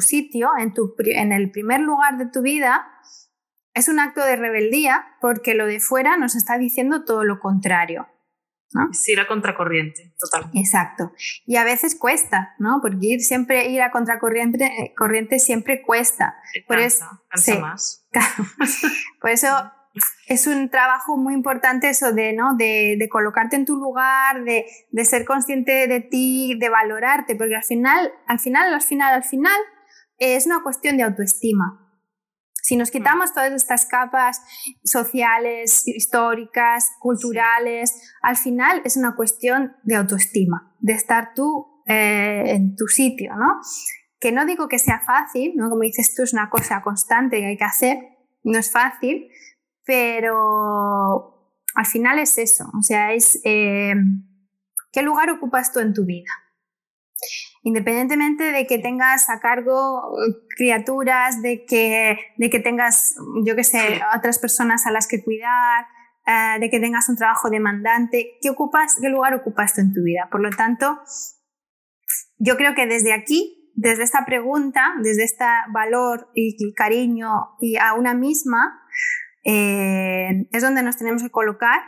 sitio, 0.00 0.50
en, 0.58 0.72
en 1.06 1.32
el 1.32 1.50
primer 1.50 1.80
lugar 1.80 2.18
de 2.18 2.26
tu 2.26 2.40
vida, 2.40 2.86
es 3.74 3.88
un 3.88 3.98
acto 3.98 4.24
de 4.24 4.36
rebeldía 4.36 5.04
porque 5.20 5.54
lo 5.54 5.66
de 5.66 5.80
fuera 5.80 6.16
nos 6.16 6.36
está 6.36 6.56
diciendo 6.56 7.04
todo 7.04 7.24
lo 7.24 7.40
contrario. 7.40 8.06
¿No? 8.72 8.90
Es 8.90 9.08
ir 9.08 9.20
a 9.20 9.26
contracorriente, 9.26 10.12
totalmente. 10.18 10.58
Exacto. 10.58 11.12
Y 11.46 11.56
a 11.56 11.64
veces 11.64 11.96
cuesta, 11.96 12.54
¿no? 12.58 12.80
Porque 12.82 12.98
ir 13.00 13.20
siempre 13.20 13.68
ir 13.68 13.82
a 13.82 13.90
contracorriente 13.90 14.64
eh, 14.64 14.94
corriente 14.96 15.38
siempre 15.38 15.82
cuesta. 15.82 16.36
Por 16.66 16.78
eso, 16.78 17.04
más. 17.60 18.06
Por 19.20 19.30
eso 19.30 19.48
es 20.26 20.46
un 20.46 20.70
trabajo 20.70 21.16
muy 21.16 21.34
importante 21.34 21.88
eso 21.88 22.12
de, 22.12 22.32
¿no? 22.32 22.56
de, 22.56 22.96
de 22.98 23.08
colocarte 23.08 23.56
en 23.56 23.64
tu 23.64 23.76
lugar, 23.76 24.42
de, 24.44 24.66
de, 24.90 25.04
ser 25.04 25.24
consciente 25.24 25.86
de 25.86 26.00
ti, 26.00 26.56
de 26.58 26.68
valorarte, 26.68 27.36
porque 27.36 27.56
al 27.56 27.62
final, 27.62 28.12
al 28.26 28.40
final, 28.40 28.74
al 28.74 28.82
final, 28.82 29.14
al 29.14 29.24
final, 29.24 29.60
es 30.18 30.46
una 30.46 30.62
cuestión 30.62 30.96
de 30.96 31.04
autoestima. 31.04 31.83
Si 32.64 32.76
nos 32.76 32.90
quitamos 32.90 33.34
todas 33.34 33.52
estas 33.52 33.84
capas 33.84 34.40
sociales, 34.82 35.86
históricas, 35.86 36.92
culturales, 36.98 37.92
al 38.22 38.38
final 38.38 38.80
es 38.86 38.96
una 38.96 39.14
cuestión 39.14 39.76
de 39.82 39.96
autoestima, 39.96 40.74
de 40.78 40.94
estar 40.94 41.34
tú 41.34 41.82
eh, 41.86 42.42
en 42.46 42.74
tu 42.74 42.86
sitio, 42.86 43.36
¿no? 43.36 43.60
Que 44.18 44.32
no 44.32 44.46
digo 44.46 44.66
que 44.66 44.78
sea 44.78 45.00
fácil, 45.00 45.52
¿no? 45.56 45.68
Como 45.68 45.82
dices 45.82 46.14
tú, 46.14 46.22
es 46.22 46.32
una 46.32 46.48
cosa 46.48 46.80
constante 46.80 47.38
que 47.38 47.48
hay 47.48 47.58
que 47.58 47.64
hacer, 47.64 47.98
no 48.44 48.58
es 48.58 48.72
fácil, 48.72 49.28
pero 49.84 51.52
al 51.74 51.84
final 51.84 52.18
es 52.18 52.38
eso, 52.38 52.64
o 52.78 52.82
sea, 52.82 53.12
es 53.12 53.42
eh, 53.44 53.94
qué 54.90 55.02
lugar 55.02 55.28
ocupas 55.28 55.70
tú 55.70 55.80
en 55.80 55.92
tu 55.92 56.06
vida 56.06 56.32
independientemente 57.64 58.52
de 58.52 58.66
que 58.66 58.78
tengas 58.78 59.30
a 59.30 59.40
cargo 59.40 60.14
criaturas, 60.56 61.40
de 61.40 61.64
que, 61.64 62.18
de 62.36 62.50
que 62.50 62.60
tengas, 62.60 63.16
yo 63.44 63.56
qué 63.56 63.64
sé, 63.64 64.02
otras 64.14 64.38
personas 64.38 64.86
a 64.86 64.90
las 64.90 65.08
que 65.08 65.24
cuidar, 65.24 65.86
eh, 66.26 66.60
de 66.60 66.68
que 66.68 66.78
tengas 66.78 67.08
un 67.08 67.16
trabajo 67.16 67.48
demandante, 67.48 68.38
¿qué, 68.42 68.50
ocupas, 68.50 68.98
¿qué 69.00 69.08
lugar 69.08 69.34
ocupas 69.34 69.74
tú 69.74 69.80
en 69.80 69.94
tu 69.94 70.02
vida? 70.02 70.28
Por 70.30 70.42
lo 70.42 70.50
tanto, 70.50 71.00
yo 72.36 72.58
creo 72.58 72.74
que 72.74 72.86
desde 72.86 73.14
aquí, 73.14 73.72
desde 73.74 74.02
esta 74.02 74.26
pregunta, 74.26 74.92
desde 75.02 75.24
este 75.24 75.46
valor 75.72 76.30
y, 76.34 76.74
cariño 76.74 77.30
y 77.60 77.76
a 77.78 77.94
una 77.94 78.12
misma, 78.12 78.78
eh, 79.42 80.48
es 80.52 80.62
donde 80.62 80.82
nos 80.82 80.98
tenemos 80.98 81.22
que 81.22 81.30
colocar 81.30 81.80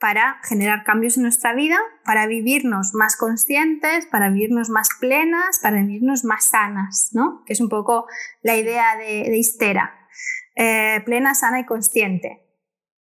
para 0.00 0.40
generar 0.44 0.82
cambios 0.82 1.18
en 1.18 1.24
nuestra 1.24 1.54
vida, 1.54 1.78
para 2.04 2.26
vivirnos 2.26 2.94
más 2.94 3.16
conscientes, 3.16 4.06
para 4.06 4.30
vivirnos 4.30 4.70
más 4.70 4.88
plenas, 4.98 5.60
para 5.62 5.76
vivirnos 5.82 6.24
más 6.24 6.46
sanas, 6.46 7.10
¿no? 7.12 7.44
Que 7.44 7.52
es 7.52 7.60
un 7.60 7.68
poco 7.68 8.06
la 8.42 8.56
idea 8.56 8.96
de, 8.96 9.30
de 9.30 9.38
Istera. 9.38 10.00
Eh, 10.56 11.00
plena, 11.04 11.34
sana 11.34 11.60
y 11.60 11.66
consciente. 11.66 12.42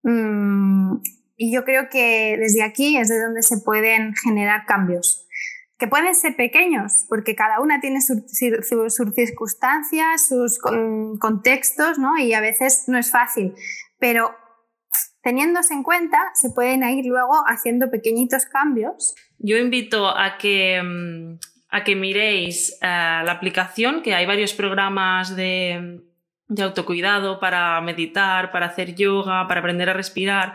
Mm, 0.02 0.96
y 1.36 1.52
yo 1.52 1.64
creo 1.64 1.88
que 1.88 2.36
desde 2.38 2.62
aquí 2.62 2.96
es 2.96 3.08
de 3.08 3.20
donde 3.20 3.42
se 3.42 3.58
pueden 3.58 4.14
generar 4.14 4.66
cambios, 4.66 5.26
que 5.78 5.86
pueden 5.86 6.14
ser 6.14 6.36
pequeños, 6.36 7.06
porque 7.08 7.36
cada 7.36 7.60
una 7.60 7.80
tiene 7.80 8.00
sus 8.00 8.22
circunstancias, 8.28 10.26
sus 10.26 10.58
contextos, 11.20 11.98
¿no? 11.98 12.18
Y 12.18 12.34
a 12.34 12.40
veces 12.40 12.84
no 12.88 12.98
es 12.98 13.10
fácil, 13.10 13.54
pero 13.98 14.32
teniéndose 15.22 15.74
en 15.74 15.82
cuenta, 15.82 16.18
se 16.34 16.50
pueden 16.50 16.82
ir 16.88 17.06
luego 17.06 17.42
haciendo 17.46 17.90
pequeñitos 17.90 18.46
cambios. 18.46 19.14
Yo 19.38 19.56
invito 19.56 20.08
a 20.08 20.38
que, 20.38 20.80
mm, 20.82 21.38
a 21.70 21.84
que 21.84 21.96
miréis 21.96 22.72
eh, 22.80 22.86
la 22.86 23.32
aplicación, 23.32 24.02
que 24.02 24.14
hay 24.14 24.26
varios 24.26 24.54
programas 24.54 25.36
de, 25.36 26.00
de 26.48 26.62
autocuidado 26.62 27.38
para 27.40 27.80
meditar, 27.80 28.50
para 28.50 28.66
hacer 28.66 28.94
yoga, 28.94 29.46
para 29.46 29.60
aprender 29.60 29.90
a 29.90 29.94
respirar. 29.94 30.54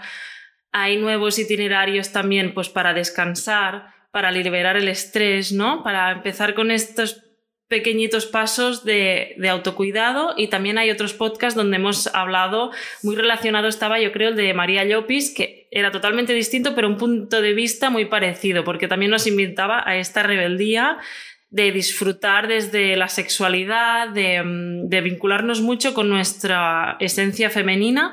Hay 0.72 0.98
nuevos 0.98 1.38
itinerarios 1.38 2.12
también 2.12 2.54
pues, 2.54 2.70
para 2.70 2.94
descansar, 2.94 3.94
para 4.12 4.32
liberar 4.32 4.76
el 4.76 4.88
estrés, 4.88 5.52
¿no? 5.52 5.84
Para 5.84 6.12
empezar 6.12 6.56
con 6.56 6.72
estos 6.72 7.24
pequeñitos 7.68 8.26
pasos 8.26 8.84
de, 8.84 9.36
autocuidado 9.50 10.34
y 10.38 10.48
también 10.48 10.78
hay 10.78 10.92
otros 10.92 11.14
podcasts 11.14 11.56
donde 11.56 11.78
hemos 11.78 12.08
hablado, 12.14 12.72
muy 13.02 13.16
relacionado 13.16 13.68
estaba 13.68 14.00
yo 14.00 14.12
creo 14.12 14.30
el 14.30 14.36
de 14.36 14.54
María 14.54 14.84
Llopis, 14.84 15.34
que 15.34 15.68
era 15.72 15.92
totalmente 15.92 16.34
distinto 16.34 16.76
pero 16.76 16.88
un 16.88 16.98
punto 16.98 17.42
de 17.42 17.54
vista 17.54 17.90
muy 17.90 18.06
parecido, 18.06 18.64
porque 18.64 18.88
también 18.88 19.12
nos 19.12 19.28
invitaba 19.28 19.84
a 19.86 19.98
esta 19.98 20.24
rebeldía 20.24 21.00
de 21.50 21.72
disfrutar 21.72 22.48
desde 22.48 22.96
la 22.96 23.08
sexualidad, 23.08 24.10
de, 24.10 24.42
mm, 24.44 24.90
vincularnos 25.04 25.62
mucho 25.62 25.94
con 25.94 26.10
nuestra 26.10 26.98
esencia 27.00 27.50
femenina, 27.50 28.12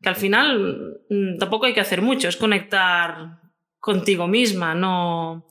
que 0.00 0.08
al 0.08 0.16
final 0.16 1.00
mm, 1.08 1.38
tampoco 1.38 1.66
hay 1.66 1.74
que 1.74 1.80
hacer 1.80 2.02
mucho, 2.02 2.28
es 2.28 2.36
conectar 2.36 3.40
contigo 3.78 4.28
misma, 4.28 4.74
no 4.74 5.46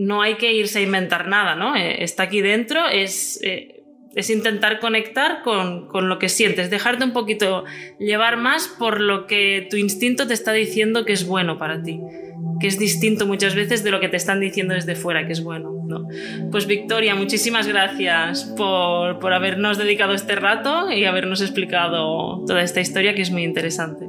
no 0.00 0.22
hay 0.22 0.36
que 0.36 0.52
irse 0.52 0.78
a 0.78 0.82
inventar 0.82 1.28
nada, 1.28 1.54
¿no? 1.54 1.76
Eh, 1.76 2.02
está 2.02 2.22
aquí 2.22 2.40
dentro, 2.40 2.88
es, 2.88 3.38
eh, 3.42 3.82
es 4.14 4.30
intentar 4.30 4.80
conectar 4.80 5.42
con, 5.42 5.88
con, 5.88 6.08
lo 6.08 6.18
que 6.18 6.30
sientes, 6.30 6.70
dejarte 6.70 7.04
un 7.04 7.12
poquito 7.12 7.64
llevar 7.98 8.38
más 8.38 8.66
por 8.66 8.98
lo 8.98 9.26
que 9.26 9.68
tu 9.70 9.76
instinto 9.76 10.26
te 10.26 10.32
está 10.32 10.52
diciendo 10.52 11.04
que 11.04 11.12
es 11.12 11.26
bueno 11.26 11.58
para 11.58 11.82
ti 11.82 12.00
que 12.60 12.66
es 12.66 12.78
distinto 12.78 13.26
muchas 13.26 13.54
veces 13.54 13.82
de 13.82 13.90
lo 13.90 14.00
que 14.00 14.08
te 14.08 14.16
están 14.16 14.38
diciendo 14.38 14.74
desde 14.74 14.94
fuera 14.94 15.26
que 15.26 15.32
es 15.32 15.42
bueno. 15.42 15.72
¿no? 15.86 16.06
Pues 16.50 16.66
Victoria, 16.66 17.14
muchísimas 17.14 17.66
gracias 17.66 18.44
por, 18.56 19.18
por 19.18 19.32
habernos 19.32 19.78
dedicado 19.78 20.14
este 20.14 20.36
rato 20.36 20.90
y 20.92 21.06
habernos 21.06 21.40
explicado 21.40 22.44
toda 22.46 22.62
esta 22.62 22.80
historia 22.80 23.14
que 23.14 23.22
es 23.22 23.30
muy 23.30 23.44
interesante. 23.44 24.08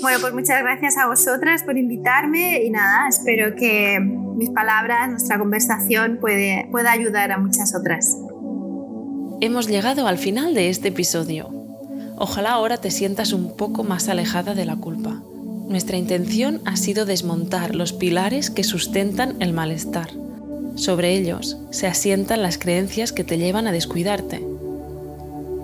Bueno, 0.00 0.18
pues 0.20 0.32
muchas 0.32 0.62
gracias 0.62 0.96
a 0.96 1.06
vosotras 1.06 1.62
por 1.62 1.76
invitarme 1.76 2.64
y 2.64 2.70
nada, 2.70 3.06
espero 3.08 3.54
que 3.54 3.98
mis 4.00 4.50
palabras, 4.50 5.10
nuestra 5.10 5.38
conversación 5.38 6.18
puede, 6.20 6.66
pueda 6.72 6.92
ayudar 6.92 7.30
a 7.30 7.38
muchas 7.38 7.74
otras. 7.74 8.16
Hemos 9.42 9.68
llegado 9.68 10.06
al 10.06 10.18
final 10.18 10.54
de 10.54 10.70
este 10.70 10.88
episodio. 10.88 11.50
Ojalá 12.16 12.52
ahora 12.52 12.78
te 12.78 12.90
sientas 12.90 13.32
un 13.32 13.56
poco 13.56 13.84
más 13.84 14.08
alejada 14.08 14.54
de 14.54 14.64
la 14.64 14.76
culpa 14.76 15.22
nuestra 15.70 15.96
intención 15.96 16.60
ha 16.64 16.76
sido 16.76 17.06
desmontar 17.06 17.76
los 17.76 17.92
pilares 17.92 18.50
que 18.50 18.64
sustentan 18.64 19.36
el 19.40 19.52
malestar. 19.52 20.10
Sobre 20.74 21.16
ellos 21.16 21.58
se 21.70 21.86
asientan 21.86 22.42
las 22.42 22.58
creencias 22.58 23.12
que 23.12 23.22
te 23.22 23.38
llevan 23.38 23.68
a 23.68 23.72
descuidarte. 23.72 24.44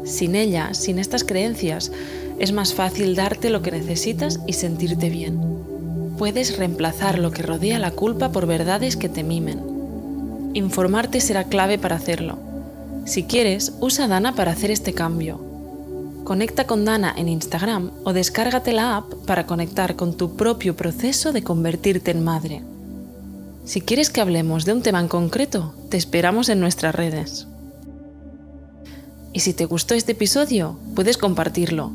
Sin 0.04 0.36
ellas, 0.36 0.78
sin 0.78 1.00
estas 1.00 1.24
creencias, 1.24 1.90
es 2.38 2.52
más 2.52 2.72
fácil 2.72 3.16
darte 3.16 3.50
lo 3.50 3.62
que 3.62 3.72
necesitas 3.72 4.38
y 4.46 4.52
sentirte 4.52 5.10
bien. 5.10 5.40
Puedes 6.16 6.56
reemplazar 6.56 7.18
lo 7.18 7.32
que 7.32 7.42
rodea 7.42 7.80
la 7.80 7.90
culpa 7.90 8.30
por 8.30 8.46
verdades 8.46 8.96
que 8.96 9.08
te 9.08 9.24
mimen. 9.24 9.58
Informarte 10.54 11.20
será 11.20 11.44
clave 11.44 11.78
para 11.78 11.96
hacerlo. 11.96 12.38
Si 13.06 13.24
quieres, 13.24 13.72
usa 13.80 14.06
Dana 14.06 14.36
para 14.36 14.52
hacer 14.52 14.70
este 14.70 14.92
cambio. 14.92 15.45
Conecta 16.26 16.66
con 16.66 16.84
Dana 16.84 17.14
en 17.16 17.28
Instagram 17.28 17.92
o 18.02 18.12
descárgate 18.12 18.72
la 18.72 18.96
app 18.96 19.14
para 19.26 19.46
conectar 19.46 19.94
con 19.94 20.16
tu 20.16 20.34
propio 20.34 20.74
proceso 20.74 21.32
de 21.32 21.44
convertirte 21.44 22.10
en 22.10 22.24
madre. 22.24 22.64
Si 23.64 23.80
quieres 23.80 24.10
que 24.10 24.20
hablemos 24.20 24.64
de 24.64 24.72
un 24.72 24.82
tema 24.82 24.98
en 24.98 25.06
concreto, 25.06 25.72
te 25.88 25.96
esperamos 25.96 26.48
en 26.48 26.58
nuestras 26.58 26.96
redes. 26.96 27.46
Y 29.32 29.38
si 29.38 29.54
te 29.54 29.66
gustó 29.66 29.94
este 29.94 30.12
episodio, 30.12 30.76
puedes 30.96 31.16
compartirlo 31.16 31.92